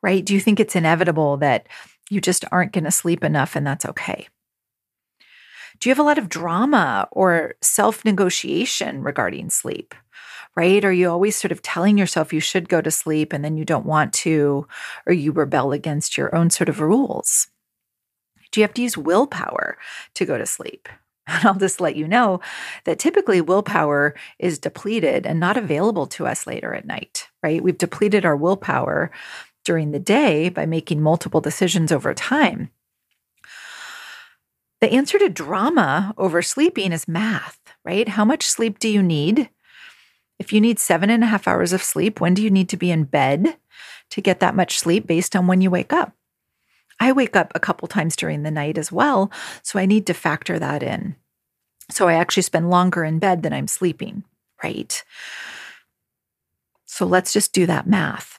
Right? 0.02 0.24
Do 0.24 0.32
you 0.32 0.40
think 0.40 0.60
it's 0.60 0.76
inevitable 0.76 1.36
that 1.38 1.66
you 2.08 2.20
just 2.20 2.44
aren't 2.52 2.72
going 2.72 2.84
to 2.84 2.92
sleep 2.92 3.24
enough 3.24 3.56
and 3.56 3.66
that's 3.66 3.84
okay? 3.84 4.28
Do 5.80 5.88
you 5.88 5.92
have 5.92 5.98
a 5.98 6.06
lot 6.06 6.18
of 6.18 6.28
drama 6.28 7.08
or 7.10 7.54
self 7.62 8.04
negotiation 8.04 9.02
regarding 9.02 9.48
sleep? 9.48 9.94
Right? 10.54 10.84
Are 10.84 10.92
you 10.92 11.08
always 11.08 11.36
sort 11.36 11.52
of 11.52 11.62
telling 11.62 11.96
yourself 11.96 12.32
you 12.32 12.40
should 12.40 12.68
go 12.68 12.82
to 12.82 12.90
sleep 12.90 13.32
and 13.32 13.42
then 13.44 13.56
you 13.56 13.64
don't 13.64 13.86
want 13.86 14.12
to, 14.14 14.66
or 15.06 15.12
you 15.12 15.32
rebel 15.32 15.72
against 15.72 16.18
your 16.18 16.34
own 16.34 16.50
sort 16.50 16.68
of 16.68 16.80
rules? 16.80 17.48
Do 18.50 18.60
you 18.60 18.64
have 18.64 18.74
to 18.74 18.82
use 18.82 18.98
willpower 18.98 19.78
to 20.14 20.24
go 20.24 20.38
to 20.38 20.46
sleep? 20.46 20.88
And 21.26 21.46
I'll 21.46 21.54
just 21.54 21.80
let 21.80 21.94
you 21.94 22.08
know 22.08 22.40
that 22.86 22.98
typically 22.98 23.40
willpower 23.40 24.16
is 24.40 24.58
depleted 24.58 25.26
and 25.26 25.38
not 25.38 25.56
available 25.56 26.08
to 26.08 26.26
us 26.26 26.44
later 26.44 26.74
at 26.74 26.86
night, 26.86 27.28
right? 27.40 27.62
We've 27.62 27.78
depleted 27.78 28.24
our 28.24 28.36
willpower 28.36 29.12
during 29.64 29.92
the 29.92 30.00
day 30.00 30.48
by 30.48 30.66
making 30.66 31.00
multiple 31.00 31.40
decisions 31.40 31.92
over 31.92 32.14
time. 32.14 32.70
The 34.80 34.92
answer 34.92 35.18
to 35.18 35.28
drama 35.28 36.14
over 36.16 36.40
sleeping 36.40 36.92
is 36.92 37.06
math, 37.06 37.60
right? 37.84 38.08
How 38.08 38.24
much 38.24 38.46
sleep 38.46 38.78
do 38.78 38.88
you 38.88 39.02
need? 39.02 39.50
If 40.38 40.54
you 40.54 40.60
need 40.60 40.78
seven 40.78 41.10
and 41.10 41.22
a 41.22 41.26
half 41.26 41.46
hours 41.46 41.74
of 41.74 41.82
sleep, 41.82 42.20
when 42.20 42.32
do 42.32 42.42
you 42.42 42.50
need 42.50 42.70
to 42.70 42.78
be 42.78 42.90
in 42.90 43.04
bed 43.04 43.56
to 44.10 44.20
get 44.22 44.40
that 44.40 44.56
much 44.56 44.78
sleep 44.78 45.06
based 45.06 45.36
on 45.36 45.46
when 45.46 45.60
you 45.60 45.70
wake 45.70 45.92
up? 45.92 46.14
I 46.98 47.12
wake 47.12 47.36
up 47.36 47.52
a 47.54 47.60
couple 47.60 47.88
times 47.88 48.16
during 48.16 48.42
the 48.42 48.50
night 48.50 48.78
as 48.78 48.90
well. 48.90 49.30
So 49.62 49.78
I 49.78 49.86
need 49.86 50.06
to 50.06 50.14
factor 50.14 50.58
that 50.58 50.82
in. 50.82 51.16
So 51.90 52.08
I 52.08 52.14
actually 52.14 52.44
spend 52.44 52.70
longer 52.70 53.04
in 53.04 53.18
bed 53.18 53.42
than 53.42 53.52
I'm 53.52 53.68
sleeping, 53.68 54.24
right? 54.62 55.02
So 56.86 57.04
let's 57.04 57.32
just 57.32 57.52
do 57.52 57.66
that 57.66 57.86
math. 57.86 58.38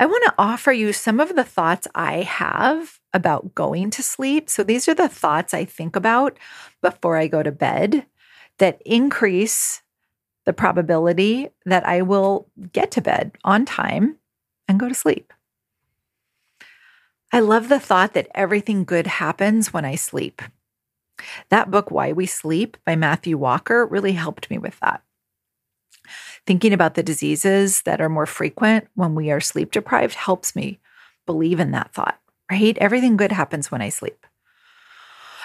I 0.00 0.06
want 0.06 0.24
to 0.26 0.34
offer 0.38 0.72
you 0.72 0.92
some 0.92 1.18
of 1.18 1.34
the 1.34 1.44
thoughts 1.44 1.88
I 1.94 2.22
have 2.22 3.00
about 3.12 3.54
going 3.54 3.90
to 3.90 4.02
sleep. 4.02 4.50
So 4.50 4.62
these 4.62 4.88
are 4.88 4.94
the 4.94 5.08
thoughts 5.08 5.54
I 5.54 5.64
think 5.64 5.96
about 5.96 6.38
before 6.82 7.16
I 7.16 7.26
go 7.26 7.42
to 7.42 7.52
bed 7.52 8.06
that 8.58 8.82
increase 8.84 9.82
the 10.44 10.52
probability 10.52 11.48
that 11.64 11.86
I 11.86 12.02
will 12.02 12.48
get 12.72 12.90
to 12.92 13.00
bed 13.00 13.32
on 13.44 13.64
time 13.64 14.16
and 14.66 14.80
go 14.80 14.88
to 14.88 14.94
sleep. 14.94 15.32
I 17.32 17.40
love 17.40 17.68
the 17.68 17.80
thought 17.80 18.14
that 18.14 18.28
everything 18.34 18.84
good 18.84 19.06
happens 19.06 19.72
when 19.72 19.84
I 19.84 19.96
sleep. 19.96 20.40
That 21.50 21.70
book, 21.70 21.90
Why 21.90 22.12
We 22.12 22.26
Sleep 22.26 22.76
by 22.86 22.96
Matthew 22.96 23.36
Walker, 23.36 23.84
really 23.84 24.12
helped 24.12 24.48
me 24.50 24.56
with 24.56 24.78
that. 24.80 25.02
Thinking 26.46 26.72
about 26.72 26.94
the 26.94 27.02
diseases 27.02 27.82
that 27.82 28.00
are 28.00 28.08
more 28.08 28.24
frequent 28.24 28.88
when 28.94 29.14
we 29.14 29.30
are 29.30 29.40
sleep 29.40 29.72
deprived 29.72 30.14
helps 30.14 30.56
me 30.56 30.78
believe 31.26 31.60
in 31.60 31.72
that 31.72 31.92
thought, 31.92 32.18
right? 32.50 32.76
Everything 32.78 33.16
good 33.16 33.32
happens 33.32 33.70
when 33.70 33.82
I 33.82 33.88
sleep. 33.88 34.26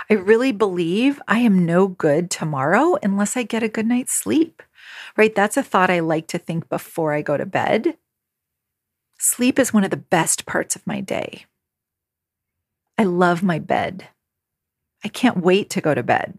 I 0.09 0.15
really 0.15 0.51
believe 0.51 1.21
I 1.27 1.39
am 1.39 1.65
no 1.65 1.87
good 1.87 2.29
tomorrow 2.29 2.97
unless 3.01 3.37
I 3.37 3.43
get 3.43 3.63
a 3.63 3.69
good 3.69 3.87
night's 3.87 4.13
sleep, 4.13 4.61
right? 5.15 5.33
That's 5.33 5.57
a 5.57 5.63
thought 5.63 5.89
I 5.89 5.99
like 5.99 6.27
to 6.27 6.37
think 6.37 6.67
before 6.69 7.13
I 7.13 7.21
go 7.21 7.37
to 7.37 7.45
bed. 7.45 7.97
Sleep 9.17 9.57
is 9.57 9.73
one 9.73 9.85
of 9.85 9.91
the 9.91 9.97
best 9.97 10.45
parts 10.45 10.75
of 10.75 10.85
my 10.85 10.99
day. 10.99 11.45
I 12.97 13.03
love 13.05 13.41
my 13.41 13.59
bed. 13.59 14.09
I 15.03 15.07
can't 15.07 15.37
wait 15.37 15.69
to 15.71 15.81
go 15.81 15.93
to 15.93 16.03
bed. 16.03 16.37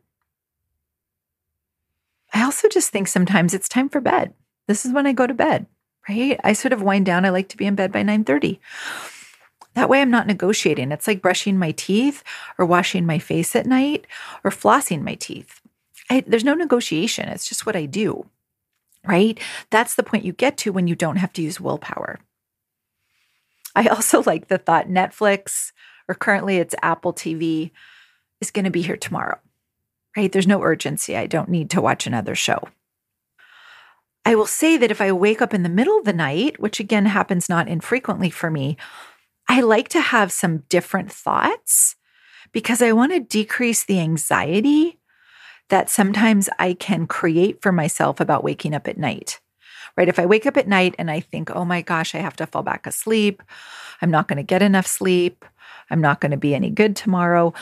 I 2.32 2.42
also 2.42 2.68
just 2.68 2.90
think 2.90 3.08
sometimes 3.08 3.54
it's 3.54 3.68
time 3.68 3.88
for 3.88 4.00
bed. 4.00 4.34
This 4.66 4.84
is 4.84 4.92
when 4.92 5.06
I 5.06 5.12
go 5.12 5.26
to 5.26 5.34
bed, 5.34 5.66
right? 6.08 6.38
I 6.42 6.52
sort 6.52 6.72
of 6.72 6.82
wind 6.82 7.06
down. 7.06 7.24
I 7.24 7.30
like 7.30 7.48
to 7.50 7.56
be 7.56 7.66
in 7.66 7.74
bed 7.74 7.92
by 7.92 8.02
9:30. 8.02 8.58
That 9.74 9.88
way 9.88 10.00
I'm 10.00 10.10
not 10.10 10.26
negotiating. 10.26 10.92
It's 10.92 11.06
like 11.06 11.22
brushing 11.22 11.58
my 11.58 11.72
teeth 11.72 12.22
or 12.58 12.66
washing 12.66 13.06
my 13.06 13.18
face 13.18 13.56
at 13.56 13.66
night 13.66 14.06
or 14.44 14.50
flossing 14.50 15.02
my 15.02 15.14
teeth. 15.14 15.60
I, 16.10 16.22
there's 16.26 16.44
no 16.44 16.54
negotiation. 16.54 17.28
It's 17.28 17.48
just 17.48 17.66
what 17.66 17.76
I 17.76 17.86
do, 17.86 18.26
right? 19.04 19.38
That's 19.70 19.94
the 19.94 20.02
point 20.02 20.24
you 20.24 20.32
get 20.32 20.56
to 20.58 20.72
when 20.72 20.86
you 20.86 20.94
don't 20.94 21.16
have 21.16 21.32
to 21.34 21.42
use 21.42 21.60
willpower. 21.60 22.20
I 23.74 23.86
also 23.86 24.22
like 24.26 24.48
the 24.48 24.58
thought 24.58 24.88
Netflix, 24.88 25.72
or 26.08 26.14
currently 26.14 26.58
it's 26.58 26.74
Apple 26.82 27.12
TV, 27.12 27.70
is 28.40 28.50
going 28.50 28.64
to 28.64 28.70
be 28.70 28.82
here 28.82 28.96
tomorrow, 28.96 29.38
right? 30.16 30.30
There's 30.30 30.46
no 30.46 30.62
urgency. 30.62 31.16
I 31.16 31.26
don't 31.26 31.48
need 31.48 31.70
to 31.70 31.80
watch 31.80 32.06
another 32.06 32.34
show. 32.34 32.68
I 34.26 34.34
will 34.36 34.46
say 34.46 34.76
that 34.78 34.90
if 34.90 35.00
I 35.00 35.12
wake 35.12 35.42
up 35.42 35.52
in 35.52 35.64
the 35.64 35.68
middle 35.68 35.98
of 35.98 36.04
the 36.04 36.12
night, 36.12 36.58
which 36.58 36.80
again 36.80 37.06
happens 37.06 37.48
not 37.48 37.68
infrequently 37.68 38.30
for 38.30 38.50
me, 38.50 38.76
I 39.48 39.60
like 39.60 39.88
to 39.90 40.00
have 40.00 40.32
some 40.32 40.58
different 40.68 41.12
thoughts 41.12 41.96
because 42.52 42.80
I 42.80 42.92
want 42.92 43.12
to 43.12 43.20
decrease 43.20 43.84
the 43.84 44.00
anxiety 44.00 44.98
that 45.68 45.90
sometimes 45.90 46.48
I 46.58 46.74
can 46.74 47.06
create 47.06 47.62
for 47.62 47.72
myself 47.72 48.20
about 48.20 48.44
waking 48.44 48.74
up 48.74 48.88
at 48.88 48.98
night. 48.98 49.40
Right? 49.96 50.08
If 50.08 50.18
I 50.18 50.26
wake 50.26 50.46
up 50.46 50.56
at 50.56 50.68
night 50.68 50.94
and 50.98 51.10
I 51.10 51.20
think, 51.20 51.54
oh 51.54 51.64
my 51.64 51.80
gosh, 51.80 52.14
I 52.14 52.18
have 52.18 52.36
to 52.36 52.46
fall 52.46 52.62
back 52.62 52.86
asleep, 52.86 53.42
I'm 54.02 54.10
not 54.10 54.28
going 54.28 54.38
to 54.38 54.42
get 54.42 54.62
enough 54.62 54.86
sleep, 54.86 55.44
I'm 55.88 56.00
not 56.00 56.20
going 56.20 56.32
to 56.32 56.36
be 56.36 56.54
any 56.54 56.70
good 56.70 56.96
tomorrow, 56.96 57.54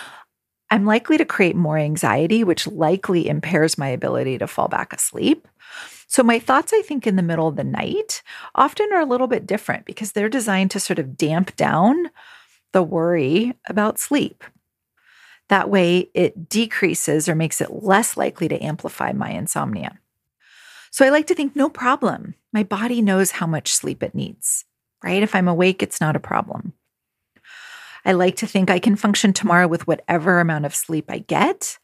I'm 0.71 0.87
likely 0.87 1.19
to 1.19 1.27
create 1.27 1.55
more 1.55 1.77
anxiety, 1.77 2.45
which 2.45 2.67
likely 2.67 3.29
impairs 3.29 3.77
my 3.77 3.89
ability 3.89 4.39
to 4.39 4.47
fall 4.47 4.69
back 4.69 4.95
asleep. 4.95 5.47
So, 6.13 6.23
my 6.23 6.39
thoughts, 6.39 6.75
I 6.75 6.83
think, 6.83 7.07
in 7.07 7.17
the 7.17 7.23
middle 7.23 7.49
of 7.49 7.57
the 7.57 7.65
night 7.65 8.23
often 8.55 8.93
are 8.93 9.01
a 9.01 9.07
little 9.07 9.29
bit 9.29 9.47
different 9.47 9.87
because 9.87 10.13
they're 10.13 10.29
designed 10.29 10.71
to 10.73 10.79
sort 10.79 10.99
of 10.99 11.17
damp 11.17 11.57
down 11.57 12.11
the 12.73 12.83
worry 12.83 13.55
about 13.67 13.99
sleep. 13.99 14.45
That 15.49 15.71
way, 15.71 16.11
it 16.13 16.51
decreases 16.51 17.31
or 17.31 17.35
makes 17.35 17.63
it 17.63 17.83
less 17.83 18.15
likely 18.15 18.47
to 18.49 18.63
amplify 18.63 19.13
my 19.13 19.31
insomnia. 19.31 19.99
So, 20.91 21.07
I 21.07 21.09
like 21.09 21.29
to 21.29 21.35
think 21.35 21.57
no 21.57 21.71
problem. 21.71 22.35
My 22.53 22.63
body 22.63 23.01
knows 23.01 23.31
how 23.31 23.47
much 23.47 23.73
sleep 23.73 24.03
it 24.03 24.15
needs, 24.15 24.67
right? 25.03 25.23
If 25.23 25.35
I'm 25.35 25.49
awake, 25.49 25.83
it's 25.83 26.03
not 26.03 26.15
a 26.15 26.21
problem. 26.21 26.75
I 28.05 28.13
like 28.13 28.37
to 28.37 28.47
think 28.47 28.69
I 28.69 28.81
can 28.81 28.97
function 28.97 29.33
tomorrow 29.33 29.67
with 29.67 29.87
whatever 29.87 30.41
amount 30.41 30.67
of 30.67 30.75
sleep 30.75 31.07
I 31.09 31.21
get. 31.21 31.79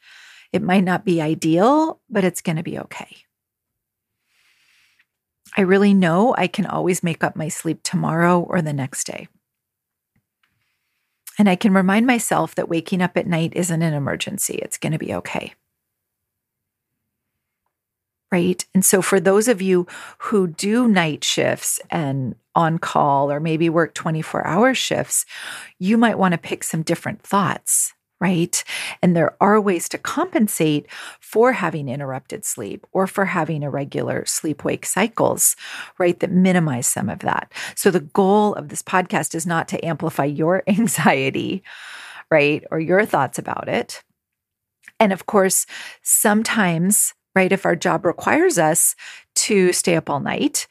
It 0.52 0.60
might 0.60 0.84
not 0.84 1.06
be 1.06 1.22
ideal, 1.22 2.02
but 2.10 2.24
it's 2.24 2.42
going 2.42 2.56
to 2.56 2.62
be 2.62 2.78
okay. 2.78 3.24
I 5.58 5.62
really 5.62 5.92
know 5.92 6.34
I 6.38 6.46
can 6.46 6.64
always 6.64 7.02
make 7.02 7.22
up 7.22 7.36
my 7.36 7.48
sleep 7.48 7.82
tomorrow 7.82 8.40
or 8.40 8.62
the 8.62 8.72
next 8.72 9.04
day. 9.04 9.28
And 11.38 11.48
I 11.48 11.56
can 11.56 11.74
remind 11.74 12.06
myself 12.06 12.54
that 12.54 12.68
waking 12.68 13.02
up 13.02 13.16
at 13.16 13.26
night 13.26 13.52
isn't 13.54 13.82
an 13.82 13.92
emergency, 13.92 14.54
it's 14.54 14.78
going 14.78 14.92
to 14.92 14.98
be 14.98 15.12
okay 15.14 15.52
right? 18.30 18.64
And 18.74 18.84
so, 18.84 19.02
for 19.02 19.20
those 19.20 19.48
of 19.48 19.62
you 19.62 19.86
who 20.18 20.46
do 20.48 20.88
night 20.88 21.24
shifts 21.24 21.80
and 21.90 22.34
on 22.54 22.78
call, 22.78 23.30
or 23.30 23.40
maybe 23.40 23.68
work 23.68 23.94
24 23.94 24.46
hour 24.46 24.74
shifts, 24.74 25.24
you 25.78 25.96
might 25.96 26.18
want 26.18 26.32
to 26.32 26.38
pick 26.38 26.64
some 26.64 26.82
different 26.82 27.22
thoughts. 27.22 27.94
Right. 28.20 28.64
And 29.00 29.14
there 29.14 29.36
are 29.40 29.60
ways 29.60 29.88
to 29.90 29.98
compensate 29.98 30.86
for 31.20 31.52
having 31.52 31.88
interrupted 31.88 32.44
sleep 32.44 32.84
or 32.90 33.06
for 33.06 33.24
having 33.26 33.62
irregular 33.62 34.26
sleep 34.26 34.64
wake 34.64 34.84
cycles, 34.86 35.54
right, 35.98 36.18
that 36.18 36.32
minimize 36.32 36.88
some 36.88 37.08
of 37.08 37.20
that. 37.20 37.52
So, 37.76 37.92
the 37.92 38.00
goal 38.00 38.54
of 38.54 38.70
this 38.70 38.82
podcast 38.82 39.36
is 39.36 39.46
not 39.46 39.68
to 39.68 39.84
amplify 39.86 40.24
your 40.24 40.64
anxiety, 40.68 41.62
right, 42.28 42.64
or 42.72 42.80
your 42.80 43.06
thoughts 43.06 43.38
about 43.38 43.68
it. 43.68 44.02
And 44.98 45.12
of 45.12 45.26
course, 45.26 45.64
sometimes 46.02 47.14
right? 47.38 47.52
If 47.52 47.64
our 47.64 47.76
job 47.76 48.04
requires 48.04 48.58
us 48.58 48.96
to 49.36 49.72
stay 49.72 49.94
up 49.94 50.10
all 50.10 50.18
night, 50.18 50.66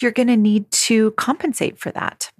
you're 0.00 0.12
going 0.12 0.28
to 0.28 0.36
need 0.36 0.70
to 0.70 1.10
compensate 1.12 1.78
for 1.78 1.90
that. 1.92 2.30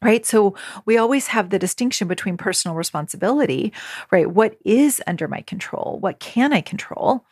Right. 0.00 0.24
So 0.24 0.54
we 0.84 0.96
always 0.96 1.26
have 1.28 1.50
the 1.50 1.58
distinction 1.58 2.06
between 2.06 2.36
personal 2.36 2.76
responsibility, 2.76 3.72
right? 4.12 4.30
What 4.30 4.56
is 4.64 5.02
under 5.08 5.26
my 5.26 5.40
control? 5.40 5.98
What 6.00 6.20
can 6.20 6.52
I 6.52 6.60
control? 6.60 7.24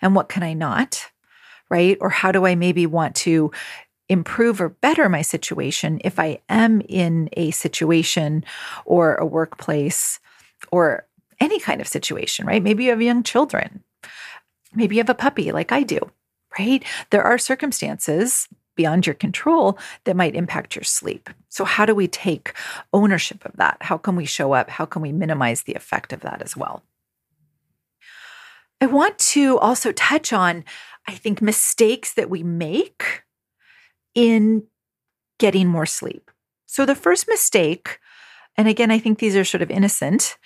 And 0.00 0.14
what 0.14 0.28
can 0.28 0.44
I 0.44 0.52
not? 0.52 1.10
Right. 1.68 1.98
Or 2.00 2.10
how 2.10 2.30
do 2.30 2.46
I 2.46 2.54
maybe 2.54 2.86
want 2.86 3.16
to 3.16 3.50
improve 4.08 4.60
or 4.60 4.68
better 4.68 5.08
my 5.08 5.22
situation 5.22 6.00
if 6.04 6.20
I 6.20 6.38
am 6.48 6.80
in 6.88 7.28
a 7.32 7.50
situation 7.50 8.44
or 8.84 9.16
a 9.16 9.26
workplace 9.26 10.20
or 10.70 11.08
any 11.40 11.58
kind 11.58 11.80
of 11.80 11.88
situation, 11.88 12.46
right? 12.46 12.62
Maybe 12.62 12.84
you 12.84 12.90
have 12.90 13.02
young 13.02 13.24
children, 13.24 13.82
Maybe 14.76 14.96
you 14.96 15.00
have 15.00 15.10
a 15.10 15.14
puppy 15.14 15.52
like 15.52 15.72
I 15.72 15.82
do, 15.82 15.98
right? 16.58 16.84
There 17.10 17.22
are 17.22 17.38
circumstances 17.38 18.48
beyond 18.76 19.06
your 19.06 19.14
control 19.14 19.78
that 20.04 20.16
might 20.16 20.36
impact 20.36 20.76
your 20.76 20.84
sleep. 20.84 21.28
So, 21.48 21.64
how 21.64 21.86
do 21.86 21.94
we 21.94 22.06
take 22.06 22.52
ownership 22.92 23.44
of 23.44 23.56
that? 23.56 23.78
How 23.80 23.98
can 23.98 24.14
we 24.14 24.26
show 24.26 24.52
up? 24.52 24.70
How 24.70 24.84
can 24.84 25.02
we 25.02 25.12
minimize 25.12 25.62
the 25.62 25.74
effect 25.74 26.12
of 26.12 26.20
that 26.20 26.42
as 26.42 26.56
well? 26.56 26.82
I 28.80 28.86
want 28.86 29.18
to 29.18 29.58
also 29.58 29.92
touch 29.92 30.32
on, 30.32 30.64
I 31.08 31.14
think, 31.14 31.40
mistakes 31.40 32.12
that 32.14 32.30
we 32.30 32.42
make 32.42 33.24
in 34.14 34.64
getting 35.38 35.66
more 35.66 35.86
sleep. 35.86 36.30
So, 36.66 36.84
the 36.84 36.94
first 36.94 37.26
mistake, 37.28 37.98
and 38.56 38.68
again, 38.68 38.90
I 38.90 38.98
think 38.98 39.18
these 39.18 39.36
are 39.36 39.44
sort 39.44 39.62
of 39.62 39.70
innocent, 39.70 40.36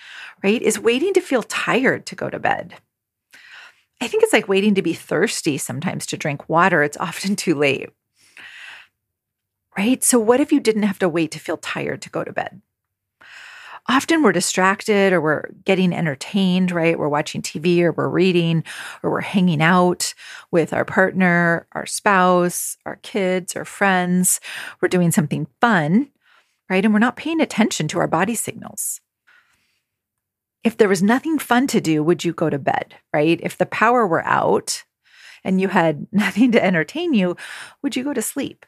right, 0.42 0.62
is 0.62 0.78
waiting 0.78 1.12
to 1.14 1.20
feel 1.20 1.42
tired 1.42 2.06
to 2.06 2.16
go 2.16 2.30
to 2.30 2.38
bed. 2.38 2.74
I 4.00 4.08
think 4.08 4.22
it's 4.22 4.32
like 4.32 4.48
waiting 4.48 4.74
to 4.76 4.82
be 4.82 4.94
thirsty 4.94 5.58
sometimes 5.58 6.06
to 6.06 6.16
drink 6.16 6.48
water. 6.48 6.82
It's 6.82 6.96
often 6.96 7.36
too 7.36 7.54
late. 7.54 7.90
Right? 9.76 10.02
So, 10.02 10.18
what 10.18 10.40
if 10.40 10.52
you 10.52 10.60
didn't 10.60 10.82
have 10.82 10.98
to 10.98 11.08
wait 11.08 11.30
to 11.32 11.38
feel 11.38 11.56
tired 11.56 12.02
to 12.02 12.10
go 12.10 12.24
to 12.24 12.32
bed? 12.32 12.60
Often 13.88 14.22
we're 14.22 14.32
distracted 14.32 15.12
or 15.12 15.20
we're 15.20 15.48
getting 15.64 15.92
entertained, 15.92 16.70
right? 16.70 16.98
We're 16.98 17.08
watching 17.08 17.40
TV 17.40 17.80
or 17.80 17.92
we're 17.92 18.08
reading 18.08 18.62
or 19.02 19.10
we're 19.10 19.20
hanging 19.20 19.62
out 19.62 20.14
with 20.50 20.72
our 20.72 20.84
partner, 20.84 21.66
our 21.72 21.86
spouse, 21.86 22.76
our 22.84 22.96
kids, 22.96 23.56
or 23.56 23.64
friends. 23.64 24.40
We're 24.80 24.88
doing 24.88 25.10
something 25.10 25.46
fun, 25.60 26.10
right? 26.68 26.84
And 26.84 26.92
we're 26.92 27.00
not 27.00 27.16
paying 27.16 27.40
attention 27.40 27.88
to 27.88 27.98
our 27.98 28.06
body 28.06 28.34
signals 28.34 29.00
if 30.62 30.76
there 30.76 30.88
was 30.88 31.02
nothing 31.02 31.38
fun 31.38 31.66
to 31.68 31.80
do, 31.80 32.02
would 32.02 32.24
you 32.24 32.32
go 32.32 32.50
to 32.50 32.58
bed, 32.58 32.94
right? 33.12 33.40
If 33.42 33.56
the 33.56 33.66
power 33.66 34.06
were 34.06 34.24
out 34.24 34.84
and 35.42 35.60
you 35.60 35.68
had 35.68 36.06
nothing 36.12 36.52
to 36.52 36.64
entertain 36.64 37.14
you, 37.14 37.36
would 37.82 37.96
you 37.96 38.04
go 38.04 38.12
to 38.12 38.22
sleep, 38.22 38.66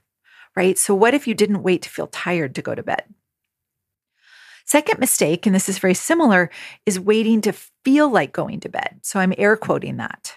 right? 0.57 0.79
So, 0.79 0.95
what 0.95 1.15
if 1.15 1.27
you 1.27 1.35
didn't 1.35 1.62
wait 1.62 1.83
to 1.83 1.91
feel 1.91 2.07
tired 2.07 2.55
to 2.55 2.62
go 2.62 2.75
to 2.75 2.83
bed? 2.83 3.05
Second 4.65 5.01
mistake, 5.01 5.47
and 5.47 5.55
this 5.55 5.69
is 5.69 5.79
very 5.79 5.95
similar, 5.95 6.51
is 6.87 7.01
waiting 7.01 7.41
to 7.43 7.53
feel 7.85 8.09
like 8.09 8.33
going 8.33 8.61
to 8.61 8.69
bed. 8.69 9.01
So, 9.03 9.21
I'm 9.21 9.35
air 9.38 9.57
quoting 9.57 9.97
that, 9.99 10.37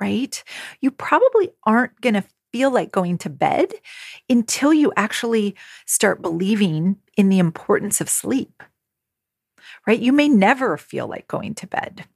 right? 0.00 0.42
You 0.80 0.90
probably 0.90 1.50
aren't 1.64 2.00
going 2.00 2.14
to 2.14 2.24
feel 2.52 2.70
like 2.70 2.92
going 2.92 3.18
to 3.18 3.30
bed 3.30 3.74
until 4.28 4.72
you 4.72 4.92
actually 4.96 5.56
start 5.86 6.22
believing 6.22 6.96
in 7.16 7.28
the 7.28 7.40
importance 7.40 8.00
of 8.00 8.08
sleep 8.08 8.62
right? 9.86 10.00
You 10.00 10.12
may 10.12 10.28
never 10.28 10.76
feel 10.76 11.06
like 11.06 11.28
going 11.28 11.54
to 11.56 11.66
bed. 11.66 12.06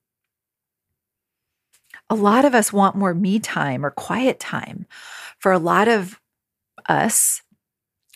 a 2.11 2.15
lot 2.15 2.45
of 2.47 2.55
us 2.55 2.73
want 2.73 2.97
more 2.97 3.13
me 3.13 3.39
time 3.39 3.85
or 3.85 3.91
quiet 3.91 4.41
time. 4.41 4.87
For 5.39 5.53
a 5.53 5.59
lot 5.59 5.89
of 5.89 6.19
us, 6.89 7.43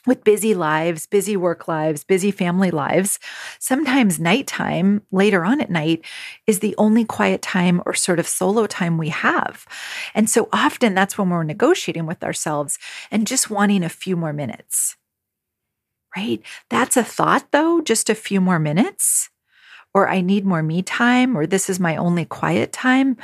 with 0.06 0.24
busy 0.24 0.52
lives, 0.54 1.06
busy 1.06 1.36
work 1.36 1.68
lives, 1.68 2.02
busy 2.02 2.30
family 2.30 2.70
lives, 2.70 3.20
sometimes 3.58 4.18
nighttime 4.18 5.02
later 5.12 5.44
on 5.44 5.60
at 5.60 5.70
night 5.70 6.04
is 6.46 6.58
the 6.58 6.74
only 6.76 7.04
quiet 7.04 7.40
time 7.40 7.80
or 7.86 7.94
sort 7.94 8.18
of 8.18 8.26
solo 8.26 8.66
time 8.66 8.98
we 8.98 9.10
have. 9.10 9.64
And 10.14 10.28
so 10.28 10.48
often 10.52 10.94
that's 10.94 11.16
when 11.16 11.30
we're 11.30 11.44
negotiating 11.44 12.06
with 12.06 12.24
ourselves 12.24 12.78
and 13.10 13.26
just 13.26 13.50
wanting 13.50 13.84
a 13.84 13.88
few 13.88 14.16
more 14.16 14.32
minutes. 14.32 14.96
Right? 16.16 16.42
That's 16.68 16.96
a 16.96 17.04
thought 17.04 17.52
though, 17.52 17.80
just 17.80 18.10
a 18.10 18.14
few 18.14 18.40
more 18.40 18.58
minutes. 18.58 19.30
Or 19.94 20.08
I 20.08 20.22
need 20.22 20.46
more 20.46 20.62
me 20.62 20.82
time, 20.82 21.36
or 21.36 21.46
this 21.46 21.68
is 21.68 21.78
my 21.78 21.96
only 21.96 22.24
quiet 22.24 22.72
time. 22.72 23.18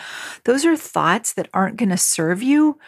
Those 0.45 0.67
are 0.67 0.77
thoughts 0.77 1.33
that 1.33 1.49
aren't 1.55 1.79
going 1.79 1.89
to 1.89 1.97
serve 1.97 2.43
you 2.43 2.79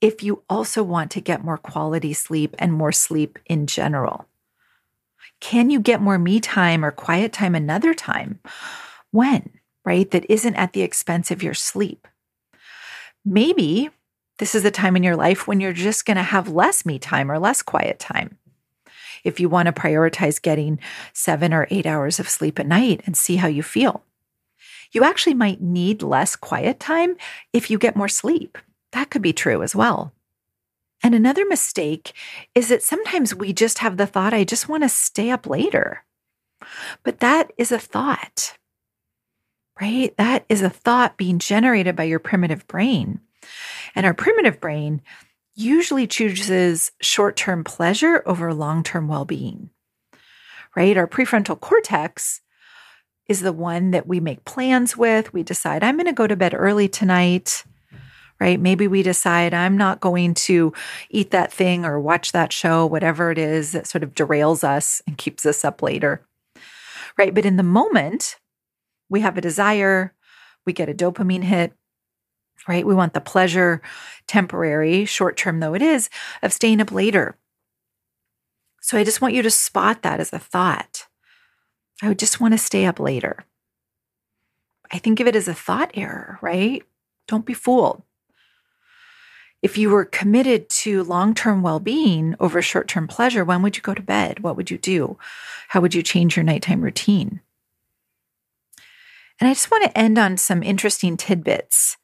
if 0.00 0.22
you 0.22 0.42
also 0.48 0.82
want 0.82 1.10
to 1.12 1.20
get 1.20 1.44
more 1.44 1.58
quality 1.58 2.12
sleep 2.12 2.54
and 2.58 2.72
more 2.72 2.92
sleep 2.92 3.38
in 3.46 3.66
general. 3.66 4.26
Can 5.40 5.70
you 5.70 5.80
get 5.80 6.00
more 6.00 6.18
me 6.18 6.40
time 6.40 6.84
or 6.84 6.90
quiet 6.90 7.32
time 7.32 7.54
another 7.54 7.94
time? 7.94 8.40
When, 9.10 9.50
right? 9.84 10.10
That 10.10 10.26
isn't 10.28 10.56
at 10.56 10.72
the 10.72 10.82
expense 10.82 11.30
of 11.30 11.42
your 11.42 11.54
sleep. 11.54 12.06
Maybe 13.24 13.90
this 14.38 14.54
is 14.54 14.64
a 14.64 14.70
time 14.70 14.96
in 14.96 15.02
your 15.02 15.16
life 15.16 15.46
when 15.46 15.60
you're 15.60 15.72
just 15.72 16.06
going 16.06 16.16
to 16.16 16.22
have 16.22 16.48
less 16.48 16.86
me 16.86 16.98
time 16.98 17.30
or 17.30 17.38
less 17.38 17.62
quiet 17.62 17.98
time. 17.98 18.38
If 19.24 19.40
you 19.40 19.48
want 19.48 19.66
to 19.66 19.72
prioritize 19.72 20.40
getting 20.40 20.78
seven 21.12 21.52
or 21.52 21.66
eight 21.70 21.86
hours 21.86 22.20
of 22.20 22.28
sleep 22.28 22.58
at 22.60 22.66
night 22.66 23.02
and 23.04 23.16
see 23.16 23.36
how 23.36 23.48
you 23.48 23.62
feel, 23.62 24.04
you 24.92 25.04
actually 25.04 25.34
might 25.34 25.60
need 25.60 26.02
less 26.02 26.36
quiet 26.36 26.80
time 26.80 27.16
if 27.52 27.70
you 27.70 27.78
get 27.78 27.96
more 27.96 28.08
sleep. 28.08 28.58
That 28.92 29.10
could 29.10 29.22
be 29.22 29.32
true 29.32 29.62
as 29.62 29.74
well. 29.74 30.12
And 31.02 31.14
another 31.14 31.46
mistake 31.46 32.12
is 32.54 32.68
that 32.68 32.82
sometimes 32.82 33.34
we 33.34 33.52
just 33.52 33.78
have 33.78 33.96
the 33.96 34.06
thought, 34.06 34.34
I 34.34 34.44
just 34.44 34.68
want 34.68 34.82
to 34.82 34.88
stay 34.88 35.30
up 35.30 35.46
later. 35.46 36.04
But 37.04 37.20
that 37.20 37.52
is 37.56 37.70
a 37.70 37.78
thought, 37.78 38.58
right? 39.80 40.16
That 40.16 40.44
is 40.48 40.62
a 40.62 40.70
thought 40.70 41.16
being 41.16 41.38
generated 41.38 41.94
by 41.94 42.04
your 42.04 42.18
primitive 42.18 42.66
brain. 42.66 43.20
And 43.94 44.04
our 44.04 44.14
primitive 44.14 44.60
brain 44.60 45.02
usually 45.54 46.06
chooses 46.06 46.90
short 47.00 47.36
term 47.36 47.62
pleasure 47.62 48.22
over 48.26 48.52
long 48.52 48.82
term 48.82 49.06
well 49.06 49.24
being, 49.24 49.70
right? 50.74 50.96
Our 50.96 51.06
prefrontal 51.06 51.60
cortex 51.60 52.40
is 53.28 53.40
the 53.40 53.52
one 53.52 53.92
that 53.92 54.06
we 54.06 54.18
make 54.18 54.44
plans 54.44 54.96
with. 54.96 55.32
We 55.32 55.42
decide, 55.42 55.84
I'm 55.84 55.96
going 55.96 56.06
to 56.06 56.12
go 56.12 56.26
to 56.26 56.36
bed 56.36 56.54
early 56.56 56.88
tonight 56.88 57.64
right? 58.40 58.60
Maybe 58.60 58.86
we 58.86 59.02
decide 59.02 59.52
I'm 59.52 59.76
not 59.76 60.00
going 60.00 60.34
to 60.34 60.72
eat 61.10 61.30
that 61.30 61.52
thing 61.52 61.84
or 61.84 62.00
watch 62.00 62.32
that 62.32 62.52
show, 62.52 62.86
whatever 62.86 63.30
it 63.30 63.38
is 63.38 63.72
that 63.72 63.86
sort 63.86 64.04
of 64.04 64.14
derails 64.14 64.62
us 64.62 65.02
and 65.06 65.18
keeps 65.18 65.44
us 65.44 65.64
up 65.64 65.82
later, 65.82 66.22
right? 67.16 67.34
But 67.34 67.46
in 67.46 67.56
the 67.56 67.62
moment, 67.62 68.38
we 69.08 69.20
have 69.20 69.36
a 69.36 69.42
desire, 69.42 70.14
we 70.64 70.72
get 70.72 70.88
a 70.88 70.94
dopamine 70.94 71.44
hit, 71.44 71.72
right? 72.68 72.86
We 72.86 72.94
want 72.94 73.14
the 73.14 73.20
pleasure, 73.20 73.82
temporary, 74.26 75.04
short 75.04 75.36
term 75.36 75.60
though 75.60 75.74
it 75.74 75.82
is, 75.82 76.08
of 76.42 76.52
staying 76.52 76.80
up 76.80 76.92
later. 76.92 77.36
So 78.80 78.96
I 78.96 79.04
just 79.04 79.20
want 79.20 79.34
you 79.34 79.42
to 79.42 79.50
spot 79.50 80.02
that 80.02 80.20
as 80.20 80.32
a 80.32 80.38
thought. 80.38 81.06
I 82.02 82.08
would 82.08 82.18
just 82.18 82.40
want 82.40 82.54
to 82.54 82.58
stay 82.58 82.86
up 82.86 83.00
later. 83.00 83.44
I 84.92 84.98
think 84.98 85.20
of 85.20 85.26
it 85.26 85.36
as 85.36 85.48
a 85.48 85.54
thought 85.54 85.90
error, 85.94 86.38
right? 86.40 86.82
Don't 87.26 87.44
be 87.44 87.54
fooled. 87.54 88.02
If 89.60 89.76
you 89.76 89.90
were 89.90 90.04
committed 90.04 90.68
to 90.70 91.02
long 91.02 91.34
term 91.34 91.62
well 91.62 91.80
being 91.80 92.36
over 92.38 92.62
short 92.62 92.86
term 92.88 93.08
pleasure, 93.08 93.44
when 93.44 93.62
would 93.62 93.76
you 93.76 93.82
go 93.82 93.94
to 93.94 94.02
bed? 94.02 94.40
What 94.40 94.56
would 94.56 94.70
you 94.70 94.78
do? 94.78 95.18
How 95.68 95.80
would 95.80 95.94
you 95.94 96.02
change 96.02 96.36
your 96.36 96.44
nighttime 96.44 96.80
routine? 96.80 97.40
And 99.40 99.48
I 99.48 99.52
just 99.52 99.70
want 99.70 99.84
to 99.84 99.98
end 99.98 100.18
on 100.18 100.36
some 100.36 100.62
interesting 100.62 101.16
tidbits. 101.16 101.96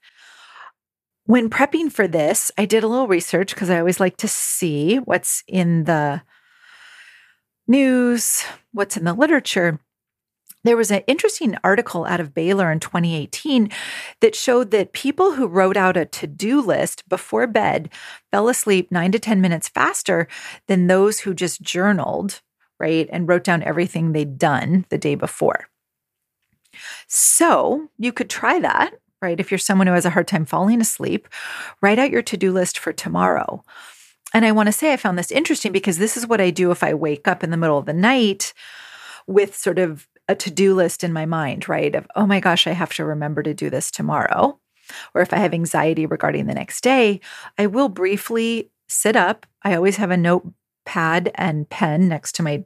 When 1.26 1.48
prepping 1.48 1.90
for 1.90 2.06
this, 2.06 2.52
I 2.58 2.66
did 2.66 2.84
a 2.84 2.88
little 2.88 3.08
research 3.08 3.54
because 3.54 3.70
I 3.70 3.78
always 3.78 3.98
like 3.98 4.16
to 4.18 4.28
see 4.28 4.96
what's 4.96 5.42
in 5.48 5.84
the 5.84 6.22
news, 7.66 8.44
what's 8.72 8.96
in 8.96 9.04
the 9.04 9.14
literature 9.14 9.80
there 10.64 10.76
was 10.76 10.90
an 10.90 11.02
interesting 11.06 11.56
article 11.62 12.04
out 12.04 12.20
of 12.20 12.34
Baylor 12.34 12.72
in 12.72 12.80
2018 12.80 13.70
that 14.20 14.34
showed 14.34 14.70
that 14.72 14.92
people 14.92 15.32
who 15.32 15.46
wrote 15.46 15.76
out 15.76 15.96
a 15.96 16.04
to 16.06 16.26
do 16.26 16.60
list 16.60 17.08
before 17.08 17.46
bed 17.46 17.90
fell 18.30 18.48
asleep 18.48 18.90
nine 18.90 19.12
to 19.12 19.18
10 19.18 19.40
minutes 19.40 19.68
faster 19.68 20.26
than 20.66 20.86
those 20.86 21.20
who 21.20 21.34
just 21.34 21.62
journaled, 21.62 22.40
right, 22.80 23.08
and 23.12 23.28
wrote 23.28 23.44
down 23.44 23.62
everything 23.62 24.12
they'd 24.12 24.38
done 24.38 24.86
the 24.88 24.98
day 24.98 25.14
before. 25.14 25.68
So 27.06 27.88
you 27.98 28.12
could 28.12 28.30
try 28.30 28.58
that, 28.60 28.94
right? 29.22 29.38
If 29.38 29.50
you're 29.50 29.58
someone 29.58 29.86
who 29.86 29.92
has 29.92 30.06
a 30.06 30.10
hard 30.10 30.26
time 30.26 30.44
falling 30.44 30.80
asleep, 30.80 31.28
write 31.80 31.98
out 31.98 32.10
your 32.10 32.22
to 32.22 32.36
do 32.36 32.52
list 32.52 32.78
for 32.78 32.92
tomorrow. 32.92 33.62
And 34.32 34.44
I 34.44 34.52
want 34.52 34.66
to 34.66 34.72
say 34.72 34.92
I 34.92 34.96
found 34.96 35.16
this 35.16 35.30
interesting 35.30 35.70
because 35.70 35.98
this 35.98 36.16
is 36.16 36.26
what 36.26 36.40
I 36.40 36.50
do 36.50 36.72
if 36.72 36.82
I 36.82 36.94
wake 36.94 37.28
up 37.28 37.44
in 37.44 37.50
the 37.50 37.56
middle 37.56 37.78
of 37.78 37.86
the 37.86 37.92
night 37.92 38.52
with 39.26 39.56
sort 39.56 39.78
of 39.78 40.08
a 40.28 40.34
to 40.34 40.50
do 40.50 40.74
list 40.74 41.04
in 41.04 41.12
my 41.12 41.26
mind, 41.26 41.68
right? 41.68 41.94
Of, 41.94 42.06
oh 42.16 42.26
my 42.26 42.40
gosh, 42.40 42.66
I 42.66 42.72
have 42.72 42.94
to 42.94 43.04
remember 43.04 43.42
to 43.42 43.54
do 43.54 43.70
this 43.70 43.90
tomorrow. 43.90 44.58
Or 45.14 45.22
if 45.22 45.32
I 45.32 45.38
have 45.38 45.54
anxiety 45.54 46.06
regarding 46.06 46.46
the 46.46 46.54
next 46.54 46.82
day, 46.82 47.20
I 47.58 47.66
will 47.66 47.88
briefly 47.88 48.70
sit 48.88 49.16
up. 49.16 49.46
I 49.62 49.74
always 49.74 49.96
have 49.96 50.10
a 50.10 50.16
notepad 50.16 51.30
and 51.34 51.68
pen 51.68 52.08
next 52.08 52.32
to 52.36 52.42
my 52.42 52.64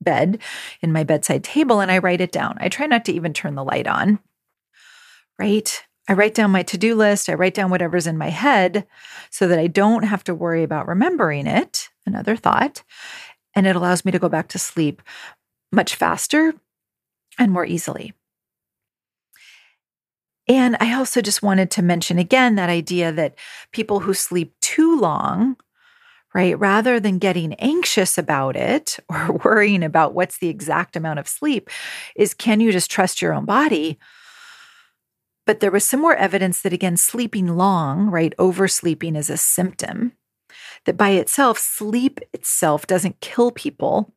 bed 0.00 0.38
in 0.80 0.92
my 0.92 1.04
bedside 1.04 1.44
table 1.44 1.80
and 1.80 1.90
I 1.90 1.98
write 1.98 2.20
it 2.20 2.32
down. 2.32 2.56
I 2.60 2.68
try 2.68 2.86
not 2.86 3.04
to 3.06 3.12
even 3.12 3.32
turn 3.32 3.54
the 3.54 3.64
light 3.64 3.86
on, 3.86 4.18
right? 5.38 5.82
I 6.08 6.14
write 6.14 6.34
down 6.34 6.52
my 6.52 6.62
to 6.64 6.78
do 6.78 6.94
list. 6.94 7.28
I 7.28 7.34
write 7.34 7.54
down 7.54 7.70
whatever's 7.70 8.06
in 8.06 8.16
my 8.16 8.30
head 8.30 8.86
so 9.30 9.46
that 9.48 9.58
I 9.58 9.66
don't 9.66 10.04
have 10.04 10.24
to 10.24 10.34
worry 10.34 10.62
about 10.62 10.88
remembering 10.88 11.46
it, 11.46 11.90
another 12.06 12.34
thought. 12.36 12.82
And 13.54 13.66
it 13.66 13.76
allows 13.76 14.04
me 14.04 14.12
to 14.12 14.18
go 14.18 14.28
back 14.28 14.48
to 14.48 14.58
sleep 14.58 15.02
much 15.70 15.96
faster 15.96 16.54
and 17.38 17.52
more 17.52 17.64
easily. 17.64 18.14
And 20.48 20.76
I 20.80 20.94
also 20.94 21.20
just 21.20 21.42
wanted 21.42 21.70
to 21.72 21.82
mention 21.82 22.18
again 22.18 22.54
that 22.54 22.70
idea 22.70 23.12
that 23.12 23.34
people 23.72 24.00
who 24.00 24.14
sleep 24.14 24.54
too 24.60 24.98
long, 24.98 25.56
right, 26.34 26.58
rather 26.58 26.98
than 26.98 27.18
getting 27.18 27.52
anxious 27.54 28.16
about 28.16 28.56
it 28.56 28.98
or 29.08 29.40
worrying 29.44 29.82
about 29.82 30.14
what's 30.14 30.38
the 30.38 30.48
exact 30.48 30.96
amount 30.96 31.18
of 31.18 31.28
sleep, 31.28 31.68
is 32.16 32.34
can 32.34 32.60
you 32.60 32.72
just 32.72 32.90
trust 32.90 33.20
your 33.20 33.34
own 33.34 33.44
body? 33.44 33.98
But 35.46 35.60
there 35.60 35.70
was 35.70 35.84
some 35.84 36.00
more 36.00 36.16
evidence 36.16 36.60
that, 36.62 36.74
again, 36.74 36.96
sleeping 36.98 37.56
long, 37.56 38.10
right, 38.10 38.34
oversleeping 38.38 39.16
is 39.16 39.30
a 39.30 39.38
symptom, 39.38 40.12
that 40.84 40.96
by 40.96 41.10
itself, 41.10 41.58
sleep 41.58 42.20
itself 42.34 42.86
doesn't 42.86 43.20
kill 43.20 43.50
people 43.50 44.14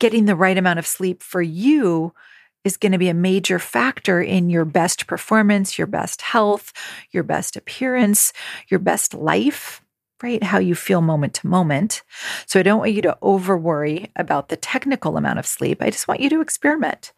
getting 0.00 0.24
the 0.24 0.36
right 0.36 0.56
amount 0.56 0.78
of 0.78 0.86
sleep 0.86 1.22
for 1.22 1.42
you 1.42 2.12
is 2.64 2.76
going 2.76 2.92
to 2.92 2.98
be 2.98 3.08
a 3.08 3.14
major 3.14 3.58
factor 3.58 4.20
in 4.20 4.48
your 4.48 4.64
best 4.64 5.06
performance, 5.06 5.78
your 5.78 5.86
best 5.86 6.22
health, 6.22 6.72
your 7.10 7.22
best 7.22 7.56
appearance, 7.56 8.32
your 8.68 8.80
best 8.80 9.14
life, 9.14 9.82
right? 10.22 10.42
How 10.42 10.58
you 10.58 10.74
feel 10.74 11.02
moment 11.02 11.34
to 11.34 11.46
moment. 11.46 12.02
So 12.46 12.58
I 12.58 12.62
don't 12.62 12.78
want 12.78 12.92
you 12.92 13.02
to 13.02 13.18
over 13.20 13.58
worry 13.58 14.10
about 14.16 14.48
the 14.48 14.56
technical 14.56 15.16
amount 15.16 15.38
of 15.38 15.46
sleep. 15.46 15.82
I 15.82 15.90
just 15.90 16.08
want 16.08 16.20
you 16.20 16.30
to 16.30 16.40
experiment, 16.40 17.12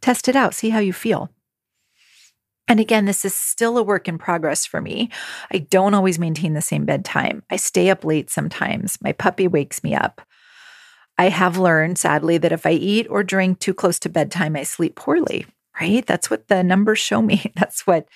test 0.00 0.28
it 0.28 0.36
out, 0.36 0.54
see 0.54 0.70
how 0.70 0.78
you 0.78 0.92
feel. 0.92 1.30
And 2.68 2.78
again, 2.78 3.06
this 3.06 3.24
is 3.24 3.34
still 3.34 3.76
a 3.76 3.82
work 3.82 4.06
in 4.06 4.18
progress 4.18 4.64
for 4.64 4.80
me. 4.80 5.10
I 5.50 5.58
don't 5.58 5.94
always 5.94 6.18
maintain 6.18 6.54
the 6.54 6.62
same 6.62 6.84
bedtime. 6.84 7.42
I 7.50 7.56
stay 7.56 7.90
up 7.90 8.04
late 8.04 8.30
sometimes. 8.30 8.98
My 9.02 9.12
puppy 9.12 9.48
wakes 9.48 9.82
me 9.82 9.94
up. 9.96 10.22
I 11.18 11.28
have 11.28 11.58
learned, 11.58 11.98
sadly, 11.98 12.38
that 12.38 12.52
if 12.52 12.66
I 12.66 12.72
eat 12.72 13.06
or 13.10 13.22
drink 13.22 13.58
too 13.58 13.74
close 13.74 13.98
to 14.00 14.08
bedtime, 14.08 14.56
I 14.56 14.62
sleep 14.62 14.96
poorly, 14.96 15.46
right? 15.80 16.04
That's 16.06 16.30
what 16.30 16.48
the 16.48 16.62
numbers 16.62 16.98
show 16.98 17.22
me. 17.22 17.52
That's 17.56 17.86
what 17.86 18.08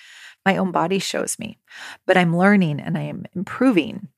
my 0.44 0.56
own 0.56 0.72
body 0.72 0.98
shows 0.98 1.38
me. 1.38 1.58
But 2.06 2.16
I'm 2.16 2.36
learning 2.36 2.80
and 2.80 2.96
I 2.96 3.02
am 3.02 3.26
improving. 3.34 4.08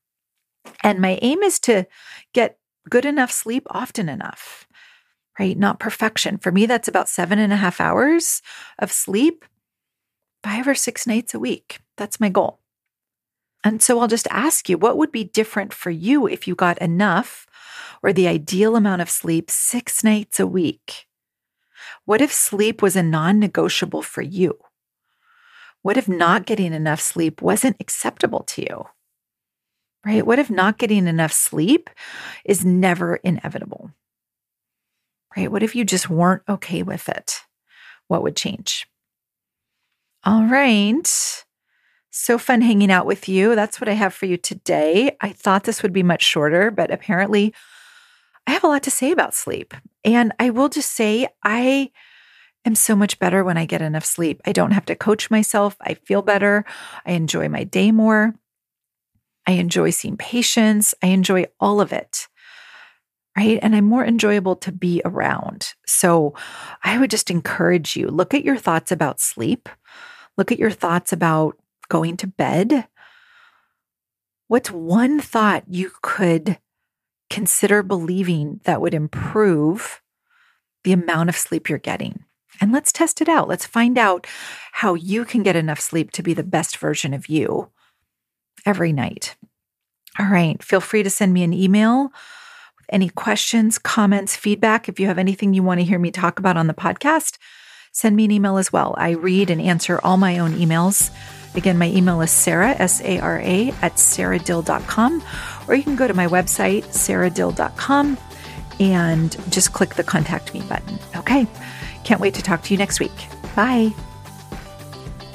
And 0.83 0.99
my 0.99 1.17
aim 1.21 1.41
is 1.41 1.59
to 1.61 1.87
get 2.33 2.57
good 2.89 3.05
enough 3.05 3.31
sleep 3.31 3.65
often 3.69 4.09
enough, 4.09 4.67
right? 5.39 5.57
Not 5.57 5.79
perfection. 5.79 6.37
For 6.37 6.51
me, 6.51 6.65
that's 6.65 6.87
about 6.87 7.09
seven 7.09 7.39
and 7.39 7.51
a 7.53 7.57
half 7.57 7.79
hours 7.81 8.41
of 8.77 8.91
sleep, 8.91 9.45
five 10.43 10.67
or 10.67 10.75
six 10.75 11.07
nights 11.07 11.33
a 11.33 11.39
week. 11.39 11.79
That's 11.97 12.19
my 12.19 12.29
goal. 12.29 12.58
And 13.63 13.81
so 13.81 13.99
I'll 13.99 14.07
just 14.07 14.27
ask 14.31 14.69
you 14.69 14.77
what 14.77 14.97
would 14.97 15.11
be 15.11 15.23
different 15.23 15.73
for 15.73 15.89
you 15.89 16.27
if 16.27 16.47
you 16.47 16.55
got 16.55 16.77
enough 16.79 17.45
or 18.01 18.13
the 18.13 18.27
ideal 18.27 18.75
amount 18.75 19.01
of 19.01 19.09
sleep 19.09 19.51
six 19.51 20.03
nights 20.03 20.39
a 20.39 20.47
week? 20.47 21.07
What 22.05 22.21
if 22.21 22.33
sleep 22.33 22.81
was 22.81 22.95
a 22.95 23.03
non 23.03 23.39
negotiable 23.39 24.01
for 24.01 24.21
you? 24.21 24.57
What 25.81 25.97
if 25.97 26.07
not 26.09 26.45
getting 26.45 26.73
enough 26.73 26.99
sleep 26.99 27.41
wasn't 27.41 27.77
acceptable 27.79 28.43
to 28.43 28.61
you? 28.61 28.85
Right? 30.05 30.25
What 30.25 30.39
if 30.39 30.49
not 30.49 30.77
getting 30.77 31.07
enough 31.07 31.33
sleep 31.33 31.89
is 32.45 32.63
never 32.65 33.17
inevitable? 33.17 33.91
Right? 35.35 35.51
What 35.51 35.63
if 35.63 35.75
you 35.75 35.85
just 35.85 36.09
weren't 36.09 36.43
okay 36.47 36.83
with 36.83 37.09
it? 37.09 37.41
What 38.07 38.23
would 38.23 38.35
change? 38.35 38.87
All 40.23 40.45
right. 40.45 41.43
So 42.11 42.37
fun 42.37 42.61
hanging 42.61 42.91
out 42.91 43.05
with 43.05 43.29
you. 43.29 43.55
That's 43.55 43.79
what 43.79 43.89
I 43.89 43.93
have 43.93 44.13
for 44.13 44.25
you 44.25 44.37
today. 44.37 45.15
I 45.21 45.29
thought 45.29 45.63
this 45.63 45.83
would 45.83 45.93
be 45.93 46.03
much 46.03 46.23
shorter, 46.23 46.71
but 46.71 46.91
apparently 46.91 47.53
I 48.47 48.51
have 48.51 48.63
a 48.63 48.67
lot 48.67 48.83
to 48.83 48.91
say 48.91 49.11
about 49.11 49.35
sleep. 49.35 49.75
And 50.03 50.33
I 50.39 50.49
will 50.49 50.69
just 50.69 50.93
say, 50.93 51.27
I 51.43 51.91
am 52.65 52.73
so 52.73 52.95
much 52.95 53.19
better 53.19 53.43
when 53.43 53.57
I 53.57 53.65
get 53.65 53.81
enough 53.81 54.05
sleep. 54.05 54.41
I 54.45 54.53
don't 54.53 54.71
have 54.71 54.85
to 54.85 54.95
coach 54.95 55.29
myself. 55.29 55.77
I 55.81 55.93
feel 55.93 56.23
better. 56.23 56.65
I 57.05 57.11
enjoy 57.11 57.47
my 57.47 57.63
day 57.63 57.91
more. 57.91 58.33
I 59.45 59.53
enjoy 59.53 59.91
seeing 59.91 60.17
patients. 60.17 60.95
I 61.03 61.07
enjoy 61.07 61.45
all 61.59 61.79
of 61.79 61.93
it. 61.93 62.27
Right. 63.37 63.59
And 63.61 63.75
I'm 63.75 63.85
more 63.85 64.03
enjoyable 64.03 64.55
to 64.57 64.71
be 64.71 65.01
around. 65.05 65.73
So 65.85 66.33
I 66.83 66.97
would 66.97 67.11
just 67.11 67.31
encourage 67.31 67.95
you 67.95 68.07
look 68.07 68.33
at 68.33 68.43
your 68.43 68.57
thoughts 68.57 68.91
about 68.91 69.21
sleep, 69.21 69.69
look 70.37 70.51
at 70.51 70.59
your 70.59 70.71
thoughts 70.71 71.13
about 71.13 71.55
going 71.89 72.17
to 72.17 72.27
bed. 72.27 72.87
What's 74.47 74.71
one 74.71 75.19
thought 75.19 75.63
you 75.67 75.91
could 76.01 76.57
consider 77.29 77.83
believing 77.83 78.61
that 78.63 78.81
would 78.81 78.93
improve 78.93 80.01
the 80.83 80.93
amount 80.93 81.29
of 81.29 81.37
sleep 81.37 81.69
you're 81.69 81.77
getting? 81.77 82.23
And 82.61 82.71
let's 82.71 82.91
test 82.91 83.21
it 83.21 83.29
out. 83.29 83.47
Let's 83.47 83.65
find 83.65 83.97
out 83.97 84.27
how 84.71 84.93
you 84.93 85.23
can 85.25 85.43
get 85.43 85.55
enough 85.55 85.79
sleep 85.79 86.11
to 86.11 86.23
be 86.23 86.33
the 86.33 86.43
best 86.43 86.77
version 86.77 87.13
of 87.13 87.27
you 87.27 87.69
every 88.65 88.91
night. 88.91 89.35
All 90.17 90.25
right. 90.25 90.61
Feel 90.61 90.81
free 90.81 91.03
to 91.03 91.09
send 91.09 91.33
me 91.33 91.43
an 91.43 91.53
email 91.53 92.03
with 92.77 92.87
any 92.89 93.09
questions, 93.09 93.77
comments, 93.77 94.35
feedback. 94.35 94.89
If 94.89 94.99
you 94.99 95.07
have 95.07 95.17
anything 95.17 95.53
you 95.53 95.63
want 95.63 95.79
to 95.79 95.85
hear 95.85 95.99
me 95.99 96.11
talk 96.11 96.39
about 96.39 96.57
on 96.57 96.67
the 96.67 96.73
podcast, 96.73 97.37
send 97.91 98.15
me 98.15 98.25
an 98.25 98.31
email 98.31 98.57
as 98.57 98.73
well. 98.73 98.95
I 98.97 99.11
read 99.11 99.49
and 99.49 99.61
answer 99.61 99.99
all 100.03 100.17
my 100.17 100.39
own 100.39 100.53
emails. 100.55 101.11
Again, 101.55 101.77
my 101.77 101.89
email 101.89 102.21
is 102.21 102.31
sara, 102.31 102.69
S 102.71 103.01
A 103.01 103.19
R 103.19 103.39
A, 103.39 103.69
at 103.81 103.95
saradill.com, 103.95 105.23
or 105.67 105.75
you 105.75 105.83
can 105.83 105.95
go 105.95 106.07
to 106.07 106.13
my 106.13 106.27
website, 106.27 106.85
saradill.com, 106.85 108.17
and 108.79 109.51
just 109.51 109.73
click 109.73 109.95
the 109.95 110.03
contact 110.03 110.53
me 110.53 110.61
button. 110.61 110.99
Okay. 111.15 111.47
Can't 112.03 112.21
wait 112.21 112.33
to 112.35 112.41
talk 112.41 112.63
to 112.63 112.73
you 112.73 112.77
next 112.77 112.99
week. 112.99 113.11
Bye. 113.55 113.93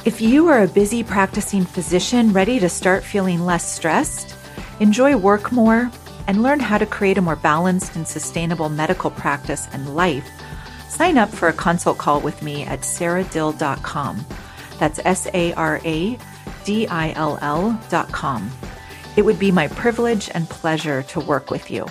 If 0.05 0.20
you 0.20 0.48
are 0.48 0.62
a 0.62 0.68
busy 0.68 1.03
practicing 1.03 1.64
physician 1.64 2.33
ready 2.33 2.59
to 2.61 2.68
start 2.68 3.05
feeling 3.05 3.44
less 3.44 3.70
stressed, 3.70 4.37
enjoy 4.81 5.16
work 5.16 5.50
more, 5.50 5.90
and 6.27 6.42
learn 6.42 6.61
how 6.61 6.79
to 6.79 6.87
create 6.87 7.18
a 7.18 7.22
more 7.22 7.37
balanced 7.37 7.96
and 7.96 8.07
sustainable 8.07 8.68
medical 8.68 9.11
practice 9.11 9.68
and 9.72 9.94
life, 9.94 10.29
sign 10.88 11.18
up 11.18 11.29
for 11.29 11.48
a 11.48 11.53
consult 11.53 11.98
call 11.98 12.20
with 12.20 12.42
me 12.42 12.64
at 12.64 12.81
saradill.com. 12.81 14.27
That's 14.79 15.01
S 15.05 15.27
A 15.35 15.53
R 15.55 15.81
A 15.85 16.19
D 16.65 16.87
I 16.89 17.13
L 17.13 17.39
L 17.41 17.81
dot 17.89 18.11
com. 18.13 18.51
It 19.17 19.23
would 19.23 19.39
be 19.39 19.53
my 19.53 19.69
privilege 19.69 20.31
and 20.35 20.49
pleasure 20.49 21.03
to 21.05 21.21
work 21.21 21.51
with 21.51 21.71
you. 21.71 21.87